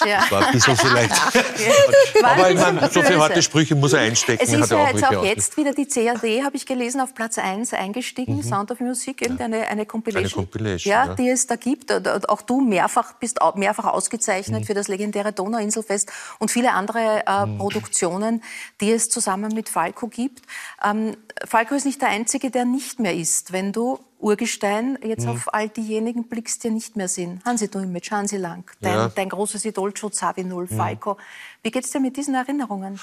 [0.06, 0.20] Ja.
[0.20, 1.12] Das war ein bisschen vielleicht.
[2.22, 4.42] War Aber ich meine, so viele harte Sprüche muss er einstecken.
[4.42, 7.38] Es ist ja auch jetzt auch jetzt wieder die CAD, habe ich gelesen, auf Platz
[7.38, 10.22] 1 eingestiegen, Sound of Music, eben eine, eine Compilation.
[10.22, 10.26] Mhm.
[10.26, 11.14] Eine Compilation, ja, ja.
[11.14, 11.90] die es da gibt.
[11.90, 14.66] Und- Auch du mehrfach bist mehrfach ausgezeichnet Mhm.
[14.66, 17.58] für das legendäre Donauinselfest und viele andere äh, Mhm.
[17.58, 18.42] Produktionen,
[18.80, 20.42] die es zusammen mit Falco gibt.
[20.84, 21.16] Ähm,
[21.46, 23.52] Falco ist nicht der Einzige, der nicht mehr ist.
[23.52, 25.30] Wenn du Urgestein jetzt Mhm.
[25.30, 27.44] auf all diejenigen blickst, die nicht mehr sind.
[27.44, 29.08] Hansi Duimic, Hansi Lang, dein, Ja.
[29.08, 30.76] dein großes Idol Xavi Null, Mhm.
[30.76, 31.16] Falco.
[31.62, 32.98] Wie geht's dir mit diesen Erinnerungen?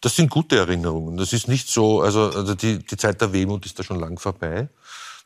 [0.00, 1.16] Das sind gute Erinnerungen.
[1.16, 4.18] Das ist nicht so, also, also die, die Zeit der Wehmut ist da schon lang
[4.18, 4.68] vorbei.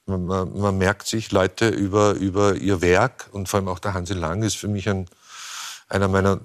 [0.07, 3.95] Man, man, man merkt sich Leute über, über ihr Werk und vor allem auch der
[3.95, 5.07] Hansi Lang ist für mich ein,
[5.89, 6.41] einer meiner,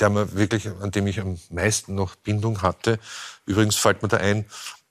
[0.00, 2.98] der mir wirklich, an dem ich am meisten noch Bindung hatte.
[3.46, 4.46] Übrigens fällt mir da ein,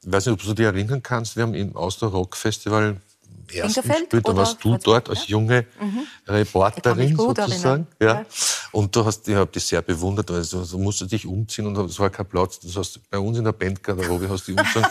[0.06, 2.98] ich weiß nicht, ob du dich erinnern kannst, wir haben im Ausdauer Rock Festival
[3.52, 5.66] ersten Winterfeld gespielt, da warst du dort als junge
[6.28, 7.88] Reporterin mich gut sozusagen.
[8.00, 8.08] Ja.
[8.08, 8.26] ja.
[8.72, 12.00] Und du hast, ich habe dich sehr bewundert, also du musst dich umziehen und es
[12.00, 12.60] war kein Platz.
[12.60, 14.90] Das hast bei uns in der Bandgarderobe hast du dich umgezogen.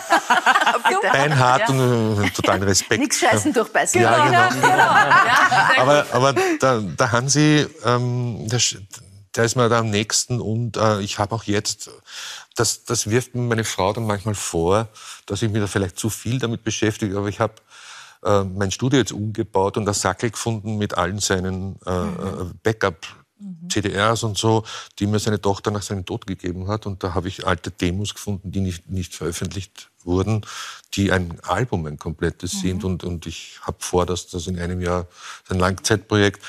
[1.12, 3.00] Beinhart und äh, totalen Respekt.
[3.00, 4.00] Nichts scheißen durchbeißen.
[4.00, 5.82] Ja, genau.
[5.82, 8.60] aber aber der, der Hansi, ähm, der,
[9.34, 11.90] der ist mir da am nächsten und äh, ich habe auch jetzt,
[12.54, 14.88] das, das wirft mir meine Frau dann manchmal vor,
[15.26, 17.54] dass ich mich da vielleicht zu viel damit beschäftige, aber ich habe
[18.24, 23.06] äh, mein Studio jetzt umgebaut und das Sackel gefunden mit allen seinen äh, äh, Backup.
[23.68, 24.62] CDRs und so,
[25.00, 26.86] die mir seine Tochter nach seinem Tod gegeben hat.
[26.86, 30.46] Und da habe ich alte Demos gefunden, die nicht, nicht veröffentlicht wurden,
[30.94, 32.84] die ein Album, ein komplettes sind.
[32.84, 35.08] Und, und ich habe vor, dass das in einem Jahr,
[35.48, 36.40] ein Langzeitprojekt,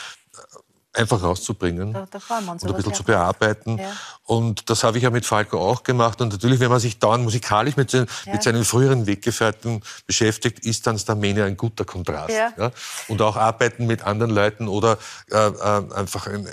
[0.94, 3.80] einfach rauszubringen Da, da und ein bisschen zu bearbeiten.
[3.80, 3.92] Ja.
[4.26, 6.22] Und das habe ich ja mit Falco auch gemacht.
[6.22, 10.88] Und natürlich, wenn man sich dauernd musikalisch mit, den, mit seinen früheren Weggefährten beschäftigt, ist
[10.88, 12.30] dann Starmania ein guter Kontrast.
[12.30, 12.72] Ja.
[13.08, 14.98] Und auch arbeiten mit anderen Leuten oder
[15.32, 16.48] äh, äh, einfach ein,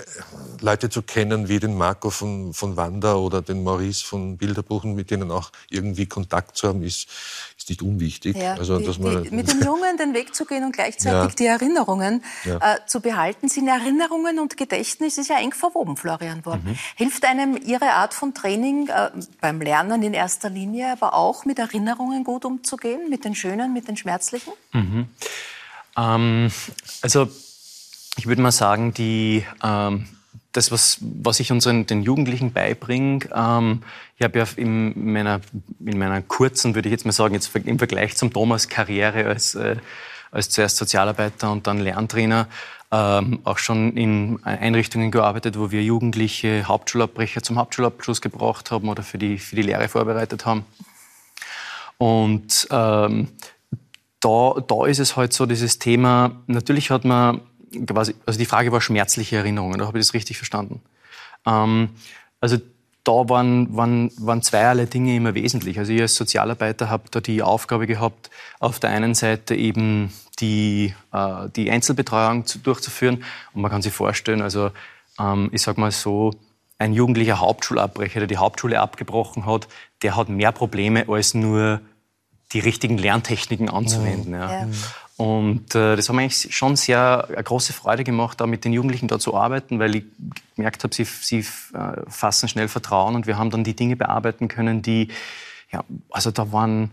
[0.59, 5.11] Leute zu kennen wie den Marco von, von Wanda oder den Maurice von Bilderbuchen, mit
[5.11, 7.07] denen auch irgendwie Kontakt zu haben, ist
[7.71, 8.37] nicht unwichtig.
[8.37, 11.31] Ja, also, die, dass man, die, mit den Jungen den Weg zu gehen und gleichzeitig
[11.31, 11.35] Ja.
[11.39, 12.57] die Erinnerungen Ja.
[12.57, 16.61] äh, zu behalten, sind Erinnerungen und Gedächtnis ist ja eng verwoben, Florian Worm.
[16.63, 16.77] Mhm.
[16.95, 19.09] Hilft einem Ihre Art von Training äh,
[19.39, 23.87] beim Lernen in erster Linie, aber auch mit Erinnerungen gut umzugehen, mit den schönen, mit
[23.87, 24.53] den schmerzlichen?
[25.97, 26.51] Ähm,
[27.01, 27.27] also
[28.17, 30.07] ich würde mal sagen, die, ähm,
[30.51, 33.83] das, was, was ich unseren den Jugendlichen beibringe, ähm,
[34.21, 35.41] ich habe ja in meiner,
[35.83, 39.55] in meiner kurzen, würde ich jetzt mal sagen, jetzt im Vergleich zum Thomas Karriere als,
[39.55, 39.77] äh,
[40.29, 42.47] als zuerst Sozialarbeiter und dann Lerntrainer,
[42.91, 49.01] ähm, auch schon in Einrichtungen gearbeitet, wo wir Jugendliche Hauptschulabbrecher zum Hauptschulabschluss gebracht haben oder
[49.01, 50.65] für die, für die Lehre vorbereitet haben.
[51.97, 53.29] Und ähm,
[54.19, 57.41] da, da ist es halt so, dieses Thema, natürlich hat man
[57.87, 60.79] quasi, also die Frage war schmerzliche Erinnerungen, da habe ich das richtig verstanden.
[61.47, 61.89] Ähm,
[62.39, 62.57] also
[63.03, 65.79] da waren, waren, waren zweierlei Dinge immer wesentlich.
[65.79, 68.29] Also ich als Sozialarbeiter habe da die Aufgabe gehabt,
[68.59, 73.23] auf der einen Seite eben die, äh, die Einzelbetreuung zu, durchzuführen.
[73.53, 74.71] Und man kann sich vorstellen, also
[75.19, 76.31] ähm, ich sage mal so,
[76.77, 79.67] ein jugendlicher Hauptschulabbrecher, der die Hauptschule abgebrochen hat,
[80.01, 81.79] der hat mehr Probleme als nur
[82.53, 84.33] die richtigen Lerntechniken anzuwenden.
[84.33, 84.51] Ja.
[84.51, 84.67] Ja.
[85.21, 88.73] Und äh, das hat mir eigentlich schon sehr eine große Freude gemacht, da mit den
[88.73, 90.03] Jugendlichen da zu arbeiten, weil ich
[90.55, 91.45] gemerkt habe, sie, sie
[91.75, 95.09] äh, fassen schnell Vertrauen und wir haben dann die Dinge bearbeiten können, die,
[95.71, 96.89] ja, also da waren,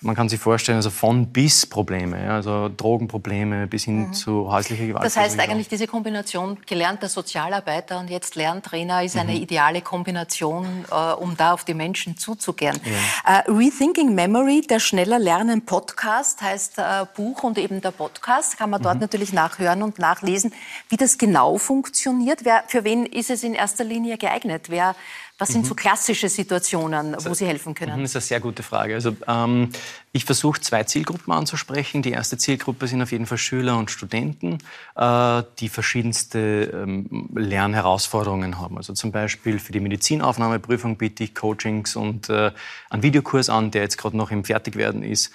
[0.00, 4.86] man kann sich vorstellen, also von bis Probleme, ja, also Drogenprobleme bis hin zu häuslicher
[4.86, 5.02] Gewalt.
[5.02, 5.04] Mhm.
[5.06, 9.20] Das heißt Also, eigentlich, diese Kombination gelernter Sozialarbeiter und jetzt Lerntrainer ist Mhm.
[9.22, 12.78] eine ideale Kombination, äh, um da auf die Menschen zuzugehen.
[13.26, 16.82] Äh, Rethinking Memory, der Schneller Lernen Podcast, heißt äh,
[17.16, 18.56] Buch und eben der Podcast.
[18.56, 19.00] Kann man dort Mhm.
[19.00, 20.52] natürlich nachhören und nachlesen,
[20.90, 22.44] wie das genau funktioniert.
[22.44, 24.66] Wer, für wen ist es in erster Linie geeignet?
[24.70, 24.94] Wer,
[25.38, 27.96] was sind so klassische Situationen, wo Sie helfen können?
[27.96, 28.94] Mhm, Das ist eine sehr gute Frage.
[28.94, 29.70] Also ähm,
[30.12, 32.02] ich versuche zwei Zielgruppen anzusprechen.
[32.02, 34.58] Die erste Zielgruppe sind auf jeden Fall Schüler und Studenten,
[34.96, 38.76] äh, die verschiedenste ähm, Lernherausforderungen haben.
[38.76, 42.50] Also zum Beispiel für die Medizinaufnahmeprüfung biete ich Coachings und äh,
[42.90, 45.30] einen Videokurs an, der jetzt gerade noch im Fertigwerden ist.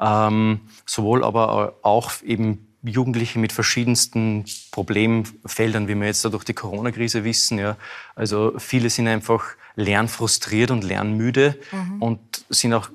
[0.00, 6.54] Ähm, sowohl aber auch eben Jugendliche mit verschiedensten Problemfeldern, wie wir jetzt da durch die
[6.54, 7.58] Corona-Krise wissen.
[7.58, 7.76] Ja.
[8.14, 11.58] Also viele sind einfach lernfrustriert und lernmüde
[11.98, 12.90] und sind auch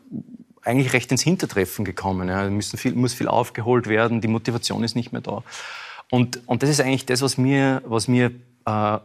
[0.61, 2.29] eigentlich recht ins Hintertreffen gekommen.
[2.29, 2.49] Ja.
[2.49, 5.43] Müssen viel, muss viel aufgeholt werden, die Motivation ist nicht mehr da.
[6.09, 8.31] Und, und das ist eigentlich das, was mir, was mir
[8.65, 8.99] äh,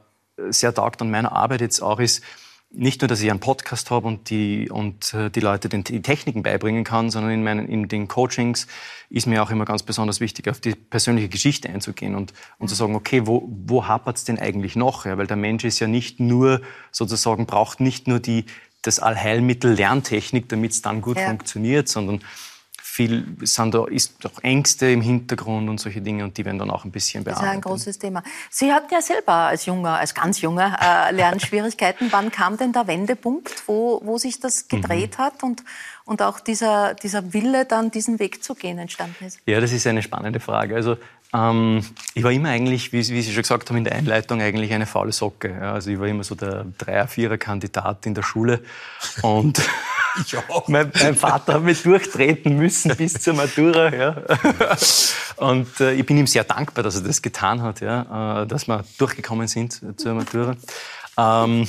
[0.51, 2.23] sehr taugt an meiner Arbeit jetzt auch ist,
[2.71, 6.03] nicht nur, dass ich einen Podcast habe und die, und äh, die Leute den, die
[6.03, 8.67] Techniken beibringen kann, sondern in, meinen, in den Coachings
[9.09, 12.75] ist mir auch immer ganz besonders wichtig, auf die persönliche Geschichte einzugehen und, und zu
[12.75, 15.07] sagen, okay, wo, wo hapert es denn eigentlich noch?
[15.07, 16.61] Ja, weil der Mensch ist ja nicht nur,
[16.93, 18.45] sozusagen, braucht nicht nur die,
[18.83, 21.29] das Allheilmittel Lerntechnik, damit es dann gut Ja.
[21.29, 22.21] funktioniert, sondern
[22.99, 26.71] viel sind da, ist doch Ängste im Hintergrund und solche Dinge und die werden dann
[26.71, 27.65] auch ein bisschen Das ist bearbeitet.
[27.65, 28.25] ein großes Thema.
[28.51, 32.09] Sie hatten ja selber als junger, als ganz junger äh, Lernschwierigkeiten.
[32.11, 35.23] Wann kam denn der Wendepunkt, wo, wo sich das gedreht Mhm.
[35.23, 35.63] hat und,
[36.07, 39.39] und auch dieser, dieser Wille, dann diesen Weg zu gehen, entstanden ist?
[39.47, 40.75] Ja, das ist eine spannende Frage.
[40.75, 40.97] Also
[41.33, 41.85] ähm,
[42.15, 44.87] ich war immer eigentlich, wie, wie Sie schon gesagt haben in der Einleitung, eigentlich eine
[44.87, 45.51] faule Socke.
[45.51, 48.61] Ja, also ich war immer so der Dreier-, Vierer-Kandidat in der Schule
[49.23, 49.61] und
[50.27, 50.69] Ich auch.
[50.69, 53.95] mein, mein Vater hat mich durchtreten müssen bis zur Matura.
[53.95, 54.17] Ja.
[55.37, 58.69] Und äh, ich bin ihm sehr dankbar, dass er das getan hat, ja, äh, dass
[58.69, 60.57] wir durchgekommen sind zur Matura.
[61.17, 61.69] Ähm,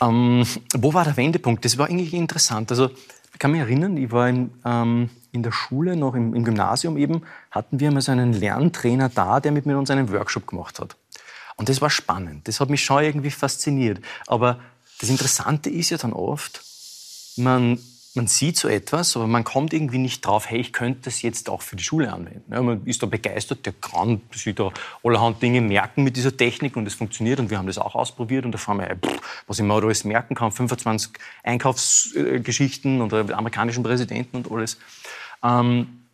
[0.00, 1.64] ähm, wo war der Wendepunkt?
[1.64, 2.70] Das war eigentlich interessant.
[2.70, 2.90] Also,
[3.32, 6.96] ich kann mich erinnern, ich war in, ähm, in der Schule, noch im, im Gymnasium
[6.96, 10.80] eben, hatten wir mal so einen Lerntrainer da, der mit mir uns einen Workshop gemacht
[10.80, 10.96] hat.
[11.56, 12.48] Und das war spannend.
[12.48, 14.00] Das hat mich schon irgendwie fasziniert.
[14.26, 14.58] Aber
[15.00, 16.62] das Interessante ist ja dann oft,
[17.36, 17.78] man,
[18.14, 21.48] man sieht so etwas, aber man kommt irgendwie nicht drauf, hey, ich könnte das jetzt
[21.48, 22.52] auch für die Schule anwenden.
[22.52, 24.72] Ja, man ist da begeistert, der kann sich da
[25.04, 28.44] allerhand Dinge merken mit dieser Technik und es funktioniert und wir haben das auch ausprobiert
[28.44, 28.96] und da fragen wir,
[29.46, 31.12] was ich mir alles merken kann, 25
[31.42, 34.78] Einkaufsgeschichten und amerikanischen Präsidenten und alles.
[35.42, 36.06] Ähm,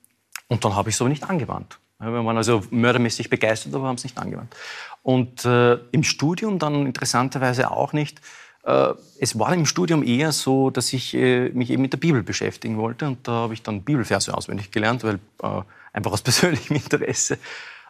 [0.49, 1.79] und dann habe ich es aber nicht angewandt.
[1.99, 4.55] Wir waren also mördermäßig begeistert, aber haben es nicht angewandt.
[5.03, 8.20] Und äh, im Studium dann interessanterweise auch nicht.
[8.65, 12.23] Äh, es war im Studium eher so, dass ich äh, mich eben mit der Bibel
[12.23, 13.07] beschäftigen wollte.
[13.07, 17.39] Und da habe ich dann Bibelverse auswendig gelernt, weil äh, einfach aus persönlichem Interesse.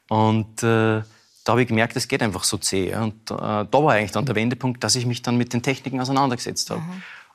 [0.09, 1.05] Und da
[1.49, 2.95] habe ich gemerkt, es geht einfach so zäh.
[2.95, 6.70] Und da war eigentlich dann der Wendepunkt, dass ich mich dann mit den Techniken auseinandergesetzt
[6.70, 6.83] habe.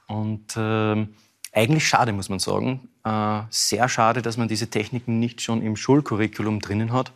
[0.06, 1.16] Und ähm,
[1.52, 2.88] eigentlich schade, muss man sagen.
[3.50, 7.14] Sehr schade, dass man diese Techniken nicht schon im Schulcurriculum drinnen hat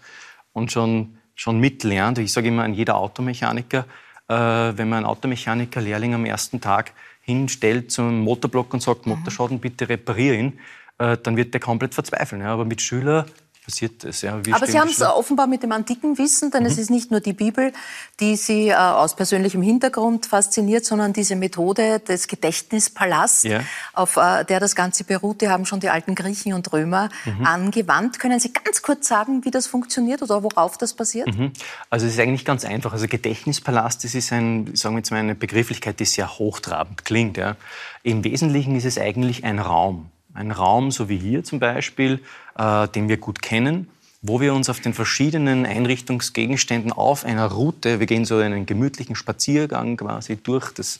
[0.53, 2.17] und schon, schon mitlernt.
[2.17, 3.85] Ich sage immer, an jeder Automechaniker,
[4.33, 10.33] wenn man einen Automechaniker-Lehrling am ersten Tag hinstellt zum Motorblock und sagt, Motorschaden, bitte reparier
[10.33, 10.59] ihn,
[10.97, 12.41] äh, dann wird der komplett verzweifeln.
[12.41, 13.25] Aber mit Schüler
[13.63, 14.21] passiert das.
[14.21, 14.39] Ja.
[14.51, 16.69] Aber Sie haben es offenbar mit dem antiken Wissen, denn Mhm.
[16.69, 17.71] es ist nicht nur die Bibel,
[18.19, 23.61] die Sie äh, aus persönlichem Hintergrund fasziniert, sondern diese Methode des Gedächtnispalasts, Ja.
[23.93, 27.45] auf äh, der das Ganze beruht, die haben schon die alten Griechen und Römer Mhm.
[27.45, 28.19] angewandt.
[28.19, 31.27] Können Sie ganz kurz sagen, wie das funktioniert oder worauf das basiert?
[31.27, 31.51] Mhm.
[31.89, 32.93] Also es ist eigentlich ganz einfach.
[32.93, 37.37] Also Gedächtnispalast, das ist ein, sagen wir jetzt mal eine Begrifflichkeit, die sehr hochtrabend klingt.
[37.37, 37.55] Ja.
[38.03, 40.09] Im Wesentlichen ist es eigentlich ein Raum.
[40.33, 42.19] Ein Raum, so wie hier zum Beispiel,
[42.57, 43.89] äh, den wir gut kennen,
[44.21, 49.15] wo wir uns auf den verschiedenen Einrichtungsgegenständen auf einer Route, wir gehen so einen gemütlichen
[49.15, 50.99] Spaziergang quasi durch, das,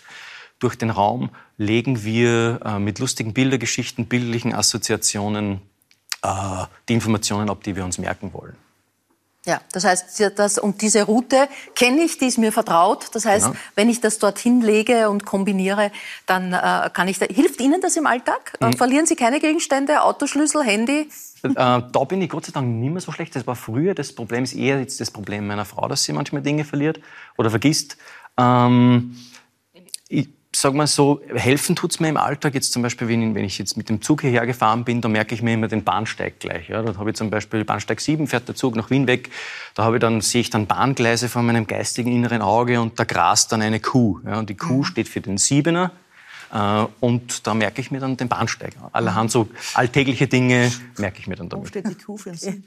[0.60, 5.62] durch den Raum, legen wir äh, mit lustigen Bildergeschichten, bildlichen Assoziationen
[6.24, 8.56] äh, die Informationen ab, die wir uns merken wollen.
[9.46, 13.08] Ja, das heißt, das, und diese Route kenne ich, die ist mir vertraut.
[13.14, 13.58] Das heißt, Genau.
[13.76, 15.92] wenn ich das dorthin lege und kombiniere,
[16.28, 18.54] dann äh, kann ich da, hilft Ihnen das im Alltag?
[18.60, 18.68] Mhm.
[18.68, 21.10] Äh, Verlieren Sie keine Gegenstände, Autoschlüssel, Handy?
[21.44, 23.36] Äh, da bin ich Gott sei Dank nicht mehr so schlecht.
[23.36, 23.96] Das war früher.
[23.96, 27.00] Das Problem ist eher jetzt das Problem meiner Frau, dass sie manchmal Dinge verliert
[27.36, 27.98] oder vergisst.
[28.38, 29.16] Ähm,
[30.54, 32.54] sag mal so, helfen tut's mir im Alltag.
[32.54, 35.42] Jetzt zum Beispiel, wenn, ich jetzt mit dem Zug hierher gefahren bin, da merke ich
[35.42, 36.70] mir immer den Bahnsteig gleich.
[36.70, 36.82] Ja.
[36.82, 39.30] Da habe ich zum Beispiel Bahnsteig 7, fährt der Zug nach Wien weg.
[39.76, 43.06] Da habe ich dann, sehe ich dann Bahngleise vor meinem geistigen inneren Auge und da
[43.06, 44.20] grast dann eine Kuh.
[44.26, 44.40] Ja.
[44.40, 45.92] Und die Kuh steht für den Siebener.
[46.54, 48.74] Äh, Und da merke ich mir dann den Bahnsteig.
[48.92, 51.70] Allerhand so alltägliche Dinge merke ich mir dann Wo damit.
[51.70, 52.64] steht die Kuh für Sie?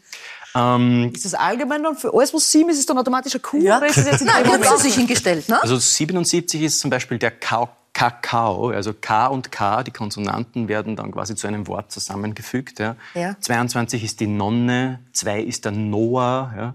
[0.55, 3.59] Ähm, Ist das allgemein dann für alles, was sieben ist, ist dann automatisch eine Kuh?
[3.59, 5.61] Oder ist das jetzt in Nein, wo haben Sie sich hingestellt, ne?
[5.63, 10.97] Also 77 ist zum Beispiel der Ka Kakao, also K und K, die Konsonanten werden
[10.97, 12.81] dann quasi zu einem Wort zusammengefügt.
[12.81, 12.97] Ja.
[13.15, 13.37] Ja.
[13.41, 16.53] 22 ist die Nonne, 2 ist der Noah.
[16.57, 16.75] Ja.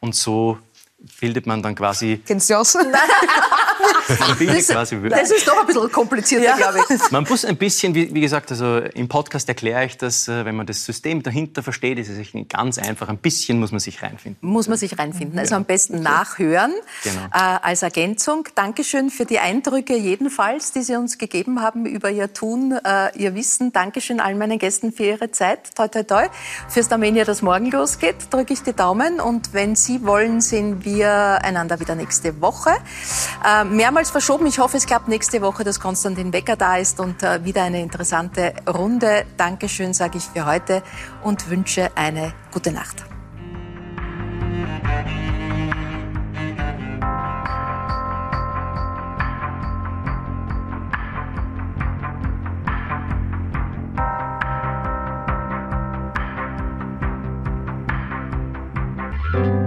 [0.00, 0.58] Und so
[1.20, 2.74] bildet man dann quasi, Kennst du aus?
[4.18, 7.10] man bildet quasi Das ist doch ein bisschen komplizierter, glaube ich.
[7.12, 10.56] Man muss ein bisschen, wie, wie gesagt, also im Podcast erkläre ich das, äh, wenn
[10.56, 12.18] man das System dahinter versteht, ist es
[12.48, 13.08] ganz einfach.
[13.08, 14.38] Ein bisschen muss man sich reinfinden.
[14.48, 15.38] Muss man sich reinfinden.
[15.38, 16.72] Also am besten nachhören
[17.04, 17.26] Genau.
[17.32, 18.48] äh, als Ergänzung.
[18.56, 23.36] Dankeschön für die Eindrücke jedenfalls, die Sie uns gegeben haben über Ihr Tun, äh, Ihr
[23.36, 23.72] Wissen.
[23.72, 25.76] Dankeschön allen meinen Gästen für Ihre Zeit.
[25.76, 26.26] Toi, toi, toi.
[26.68, 29.20] Fürs Armenier, das morgen losgeht, drücke ich die Daumen.
[29.20, 32.70] Und wenn Sie wollen, sehen wir einander wieder nächste Woche.
[33.44, 34.46] Äh, mehrmals verschoben.
[34.46, 37.82] Ich hoffe, es klappt nächste Woche, dass Konstantin Becker da ist und äh, wieder eine
[37.82, 39.24] interessante Runde.
[39.36, 40.82] Dankeschön, sage ich für heute
[41.22, 43.04] und wünsche eine gute Nacht.
[59.30, 59.57] Thank